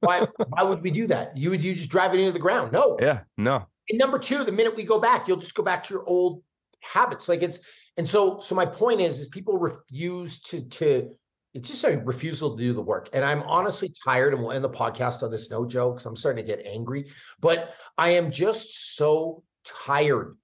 why 0.00 0.26
why 0.48 0.62
would 0.62 0.82
we 0.82 0.90
do 0.90 1.06
that? 1.08 1.36
You 1.36 1.50
would 1.50 1.62
you 1.62 1.74
just 1.74 1.90
drive 1.90 2.14
it 2.14 2.20
into 2.20 2.32
the 2.32 2.38
ground? 2.38 2.72
No. 2.72 2.96
Yeah, 3.00 3.20
no. 3.36 3.66
And 3.88 3.98
number 3.98 4.18
two, 4.18 4.44
the 4.44 4.52
minute 4.52 4.74
we 4.74 4.84
go 4.84 5.00
back, 5.00 5.28
you'll 5.28 5.36
just 5.36 5.54
go 5.54 5.62
back 5.62 5.84
to 5.84 5.94
your 5.94 6.04
old 6.06 6.42
habits. 6.80 7.28
Like 7.28 7.42
it's 7.42 7.60
and 7.96 8.08
so 8.08 8.40
so 8.40 8.54
my 8.54 8.66
point 8.66 9.00
is 9.00 9.20
is 9.20 9.28
people 9.28 9.58
refuse 9.58 10.40
to 10.42 10.62
to 10.68 11.10
it's 11.56 11.68
just 11.68 11.84
a 11.84 11.98
refusal 12.04 12.54
to 12.54 12.62
do 12.62 12.74
the 12.74 12.82
work. 12.82 13.08
And 13.14 13.24
I'm 13.24 13.42
honestly 13.44 13.92
tired, 14.04 14.34
and 14.34 14.42
we'll 14.42 14.52
end 14.52 14.62
the 14.62 14.68
podcast 14.68 15.22
on 15.22 15.30
this 15.30 15.50
no 15.50 15.64
Joe, 15.64 15.92
because 15.92 16.04
I'm 16.04 16.14
starting 16.14 16.44
to 16.44 16.56
get 16.56 16.66
angry. 16.66 17.10
But 17.40 17.72
I 17.96 18.10
am 18.10 18.30
just 18.30 18.96
so 18.96 19.42
tired 19.64 20.36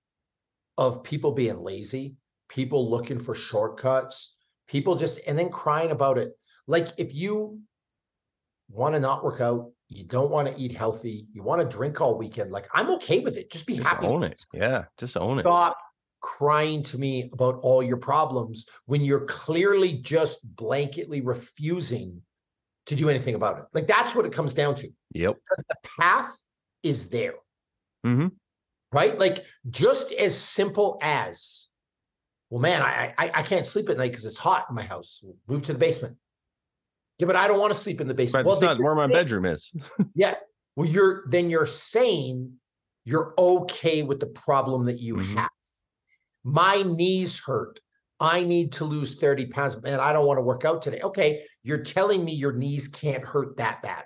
of 0.78 1.04
people 1.04 1.32
being 1.32 1.58
lazy, 1.62 2.16
people 2.48 2.90
looking 2.90 3.18
for 3.18 3.34
shortcuts, 3.34 4.36
people 4.66 4.96
just 4.96 5.20
and 5.26 5.38
then 5.38 5.50
crying 5.50 5.90
about 5.90 6.16
it. 6.16 6.32
Like 6.66 6.88
if 6.96 7.14
you 7.14 7.60
want 8.70 8.94
to 8.94 9.00
not 9.00 9.22
work 9.22 9.42
out, 9.42 9.70
you 9.88 10.04
don't 10.04 10.30
want 10.30 10.48
to 10.48 10.58
eat 10.58 10.72
healthy, 10.74 11.26
you 11.32 11.42
want 11.42 11.60
to 11.60 11.76
drink 11.76 12.00
all 12.00 12.16
weekend, 12.16 12.50
like 12.52 12.68
I'm 12.72 12.88
okay 12.92 13.18
with 13.18 13.36
it. 13.36 13.52
Just 13.52 13.66
be 13.66 13.76
Just 13.76 13.86
happy. 13.86 14.06
own 14.06 14.22
it. 14.22 14.40
Yeah, 14.54 14.84
just 14.96 15.18
own 15.18 15.38
it. 15.38 15.42
Stop 15.42 15.76
crying 16.22 16.82
to 16.84 16.96
me 16.98 17.28
about 17.32 17.58
all 17.62 17.82
your 17.82 17.96
problems 17.98 18.66
when 18.86 19.02
you're 19.04 19.24
clearly 19.26 19.94
just 19.94 20.38
blanketly 20.56 21.20
refusing 21.22 22.22
to 22.86 22.94
do 22.96 23.08
anything 23.10 23.34
about 23.34 23.58
it. 23.58 23.64
Like 23.74 23.86
that's 23.86 24.14
what 24.14 24.24
it 24.24 24.32
comes 24.32 24.54
down 24.54 24.74
to. 24.76 24.88
Yep. 25.12 25.34
Because 25.34 25.64
the 25.68 25.76
path 26.00 26.32
is 26.82 27.10
there. 27.10 27.34
Mhm. 28.06 28.32
Right? 28.92 29.18
Like 29.18 29.44
just 29.70 30.12
as 30.12 30.36
simple 30.36 30.98
as, 31.02 31.68
well, 32.50 32.60
man, 32.60 32.82
I 32.82 33.14
I, 33.18 33.30
I 33.34 33.42
can't 33.42 33.66
sleep 33.66 33.88
at 33.88 33.96
night 33.98 34.10
because 34.10 34.24
it's 34.24 34.38
hot 34.38 34.66
in 34.68 34.74
my 34.74 34.82
house. 34.82 35.22
Move 35.48 35.62
to 35.64 35.72
the 35.72 35.78
basement. 35.78 36.16
Yeah, 37.18 37.26
but 37.26 37.36
I 37.36 37.46
don't 37.46 37.60
want 37.60 37.72
to 37.72 37.78
sleep 37.78 38.00
in 38.00 38.08
the 38.08 38.14
But 38.14 38.18
basement. 38.18 38.46
Well, 38.46 38.54
it's 38.56 38.62
not 38.62 38.80
where 38.80 38.94
my 38.94 39.06
bedroom 39.06 39.44
is. 39.46 39.70
Yeah. 40.14 40.34
Well, 40.76 40.88
you're 40.88 41.24
then 41.28 41.50
you're 41.50 41.66
saying 41.66 42.54
you're 43.04 43.34
okay 43.38 44.02
with 44.02 44.20
the 44.20 44.26
problem 44.26 44.86
that 44.86 44.98
you 45.00 45.16
Mhm. 45.16 45.34
have. 45.34 45.50
My 46.44 46.82
knees 46.82 47.40
hurt. 47.44 47.80
I 48.18 48.44
need 48.44 48.72
to 48.74 48.84
lose 48.84 49.16
30 49.16 49.46
pounds. 49.46 49.80
Man, 49.82 49.98
I 49.98 50.12
don't 50.12 50.26
want 50.26 50.38
to 50.38 50.42
work 50.42 50.64
out 50.64 50.82
today. 50.82 51.00
Okay. 51.00 51.42
You're 51.62 51.82
telling 51.82 52.24
me 52.24 52.32
your 52.32 52.52
knees 52.52 52.88
can't 52.88 53.24
hurt 53.24 53.56
that 53.56 53.82
bad. 53.82 54.04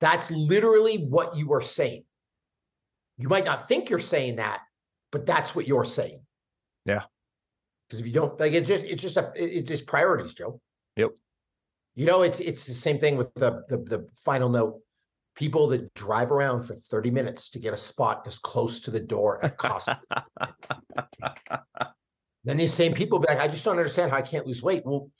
That's 0.00 0.32
literally 0.32 1.06
what 1.08 1.36
you 1.36 1.52
are 1.52 1.62
saying. 1.62 2.04
You 3.18 3.28
might 3.28 3.44
not 3.44 3.68
think 3.68 3.88
you're 3.88 4.00
saying 4.00 4.36
that, 4.36 4.60
but 5.12 5.26
that's 5.26 5.54
what 5.54 5.68
you're 5.68 5.84
saying. 5.84 6.22
Yeah. 6.84 7.04
Because 7.88 8.00
if 8.00 8.06
you 8.06 8.12
don't 8.12 8.38
like 8.40 8.52
it, 8.52 8.66
just 8.66 8.82
it's 8.84 9.02
just 9.02 9.16
a 9.16 9.30
it's 9.36 9.68
just 9.68 9.86
priorities, 9.86 10.34
Joe. 10.34 10.60
Yep. 10.96 11.10
You 11.94 12.06
know, 12.06 12.22
it's 12.22 12.40
it's 12.40 12.66
the 12.66 12.74
same 12.74 12.98
thing 12.98 13.16
with 13.16 13.32
the 13.34 13.62
the, 13.68 13.76
the 13.76 14.08
final 14.16 14.48
note. 14.48 14.80
People 15.34 15.68
that 15.68 15.92
drive 15.94 16.30
around 16.30 16.62
for 16.64 16.74
30 16.74 17.10
minutes 17.10 17.50
to 17.50 17.58
get 17.58 17.72
a 17.72 17.76
spot 17.76 18.22
as 18.26 18.38
close 18.38 18.80
to 18.82 18.90
the 18.90 19.00
door 19.00 19.42
at 19.44 19.56
Costco. 19.56 19.98
then 22.44 22.56
these 22.58 22.74
same 22.74 22.92
people 22.92 23.18
be 23.18 23.26
like, 23.28 23.38
I 23.38 23.48
just 23.48 23.64
don't 23.64 23.78
understand 23.78 24.10
how 24.10 24.18
I 24.18 24.22
can't 24.22 24.46
lose 24.46 24.62
weight. 24.62 24.82
Well, 24.84 25.10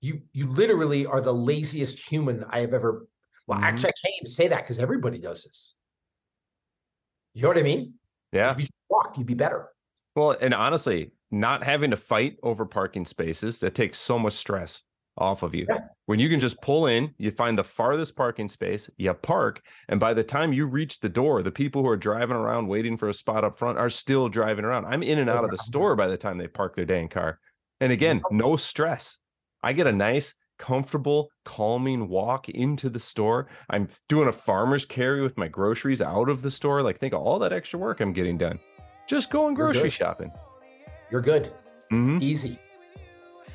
you 0.00 0.22
you 0.32 0.46
literally 0.48 1.04
are 1.04 1.20
the 1.20 1.34
laziest 1.34 1.98
human 2.10 2.44
I 2.48 2.60
have 2.60 2.72
ever. 2.72 3.06
Well, 3.46 3.58
Mhm. 3.58 3.64
actually, 3.64 3.90
I 3.90 4.00
can't 4.02 4.14
even 4.22 4.30
say 4.30 4.48
that 4.48 4.62
because 4.62 4.78
everybody 4.78 5.18
does 5.18 5.44
this. 5.44 5.76
You 7.34 7.42
know 7.42 7.48
what 7.48 7.58
I 7.58 7.62
mean? 7.62 7.94
yeah. 8.32 8.52
If 8.52 8.60
you 8.60 8.66
walk, 8.88 9.18
you'd 9.18 9.26
be 9.26 9.34
better. 9.34 9.68
Well, 10.16 10.36
and 10.40 10.54
honestly, 10.54 11.12
not 11.30 11.62
having 11.64 11.90
to 11.90 11.96
fight 11.96 12.36
over 12.42 12.64
parking 12.64 13.04
spaces 13.04 13.60
that 13.60 13.74
takes 13.74 13.98
so 13.98 14.18
much 14.18 14.32
stress 14.32 14.84
off 15.20 15.42
of 15.42 15.54
you. 15.54 15.66
Yeah. 15.68 15.80
When 16.06 16.18
you 16.18 16.28
can 16.28 16.40
just 16.40 16.60
pull 16.62 16.86
in, 16.86 17.14
you 17.18 17.30
find 17.30 17.56
the 17.56 17.64
farthest 17.64 18.16
parking 18.16 18.48
space, 18.48 18.90
you 18.96 19.12
park, 19.14 19.62
and 19.88 20.00
by 20.00 20.14
the 20.14 20.24
time 20.24 20.52
you 20.52 20.66
reach 20.66 21.00
the 21.00 21.08
door, 21.08 21.42
the 21.42 21.52
people 21.52 21.82
who 21.82 21.88
are 21.88 21.96
driving 21.96 22.36
around 22.36 22.66
waiting 22.66 22.96
for 22.96 23.08
a 23.08 23.14
spot 23.14 23.44
up 23.44 23.58
front 23.58 23.78
are 23.78 23.90
still 23.90 24.28
driving 24.28 24.64
around. 24.64 24.86
I'm 24.86 25.02
in 25.02 25.18
and 25.18 25.30
out 25.30 25.44
of 25.44 25.50
the 25.50 25.58
store 25.58 25.94
by 25.94 26.08
the 26.08 26.16
time 26.16 26.38
they 26.38 26.48
park 26.48 26.74
their 26.74 26.84
dang 26.84 27.08
car. 27.08 27.38
And 27.80 27.92
again, 27.92 28.22
no 28.30 28.56
stress. 28.56 29.18
I 29.62 29.72
get 29.72 29.86
a 29.86 29.92
nice, 29.92 30.34
comfortable, 30.58 31.30
calming 31.44 32.08
walk 32.08 32.48
into 32.48 32.90
the 32.90 33.00
store. 33.00 33.48
I'm 33.68 33.88
doing 34.08 34.28
a 34.28 34.32
farmer's 34.32 34.84
carry 34.84 35.22
with 35.22 35.36
my 35.38 35.48
groceries 35.48 36.02
out 36.02 36.28
of 36.28 36.42
the 36.42 36.50
store. 36.50 36.82
Like, 36.82 36.98
think 36.98 37.14
of 37.14 37.20
all 37.20 37.38
that 37.38 37.52
extra 37.52 37.78
work 37.78 38.00
I'm 38.00 38.12
getting 38.12 38.38
done. 38.38 38.58
Just 39.06 39.30
going 39.30 39.56
You're 39.56 39.72
grocery 39.72 39.90
shopping. 39.90 40.30
You're 41.10 41.20
good. 41.20 41.52
hmm 41.90 42.18
Easy. 42.20 42.58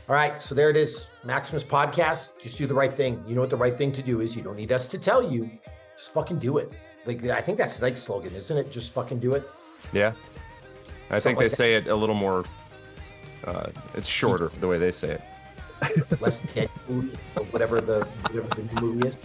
All 0.08 0.16
right. 0.16 0.42
So 0.42 0.54
there 0.54 0.70
it 0.70 0.76
is. 0.76 1.10
Maximus 1.24 1.64
podcast. 1.64 2.30
Just 2.40 2.58
do 2.58 2.68
the 2.68 2.74
right 2.74 2.94
thing. 2.94 3.24
You 3.28 3.34
know 3.34 3.42
what 3.42 3.50
the 3.50 3.56
right 3.56 3.76
thing 3.76 3.92
to 3.94 4.04
do 4.04 4.22
is. 4.22 4.36
You 4.36 4.44
don't 4.44 4.56
need 4.56 4.72
us 4.72 4.88
to 4.90 5.00
tell 5.00 5.32
you. 5.32 5.50
Just 5.98 6.14
fucking 6.14 6.40
do 6.40 6.58
it. 6.58 6.72
Like 7.06 7.24
I 7.26 7.42
think 7.42 7.58
that's 7.58 7.78
the 7.78 7.86
Nike 7.86 7.98
slogan, 7.98 8.36
isn't 8.36 8.58
it? 8.58 8.72
Just 8.72 8.94
fucking 8.94 9.20
do 9.20 9.34
it. 9.34 9.50
Yeah. 9.94 10.14
I 11.10 11.20
Something 11.20 11.22
think 11.22 11.40
they 11.40 11.46
like 11.46 11.52
say 11.58 11.76
it 11.76 11.88
a 11.88 11.96
little 11.96 12.16
more, 12.16 12.46
uh, 13.46 13.68
it's 13.94 14.08
shorter 14.08 14.50
the 14.60 14.68
way 14.68 14.78
they 14.78 14.92
say 14.92 15.12
it. 15.12 15.22
Less 16.22 16.40
dead 16.54 16.70
movie 16.88 17.16
or 17.36 17.44
whatever 17.46 17.82
the 17.82 18.06
whatever 18.06 18.62
the 18.62 18.76
new 18.76 18.82
movie 18.82 19.08
is. 19.10 19.18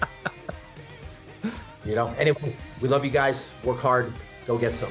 You 1.84 1.94
know. 1.94 2.08
Anyway, 2.18 2.54
we 2.80 2.88
love 2.88 3.04
you 3.04 3.10
guys. 3.10 3.50
Work 3.64 3.78
hard. 3.78 4.12
Go 4.46 4.58
get 4.58 4.76
some. 4.76 4.90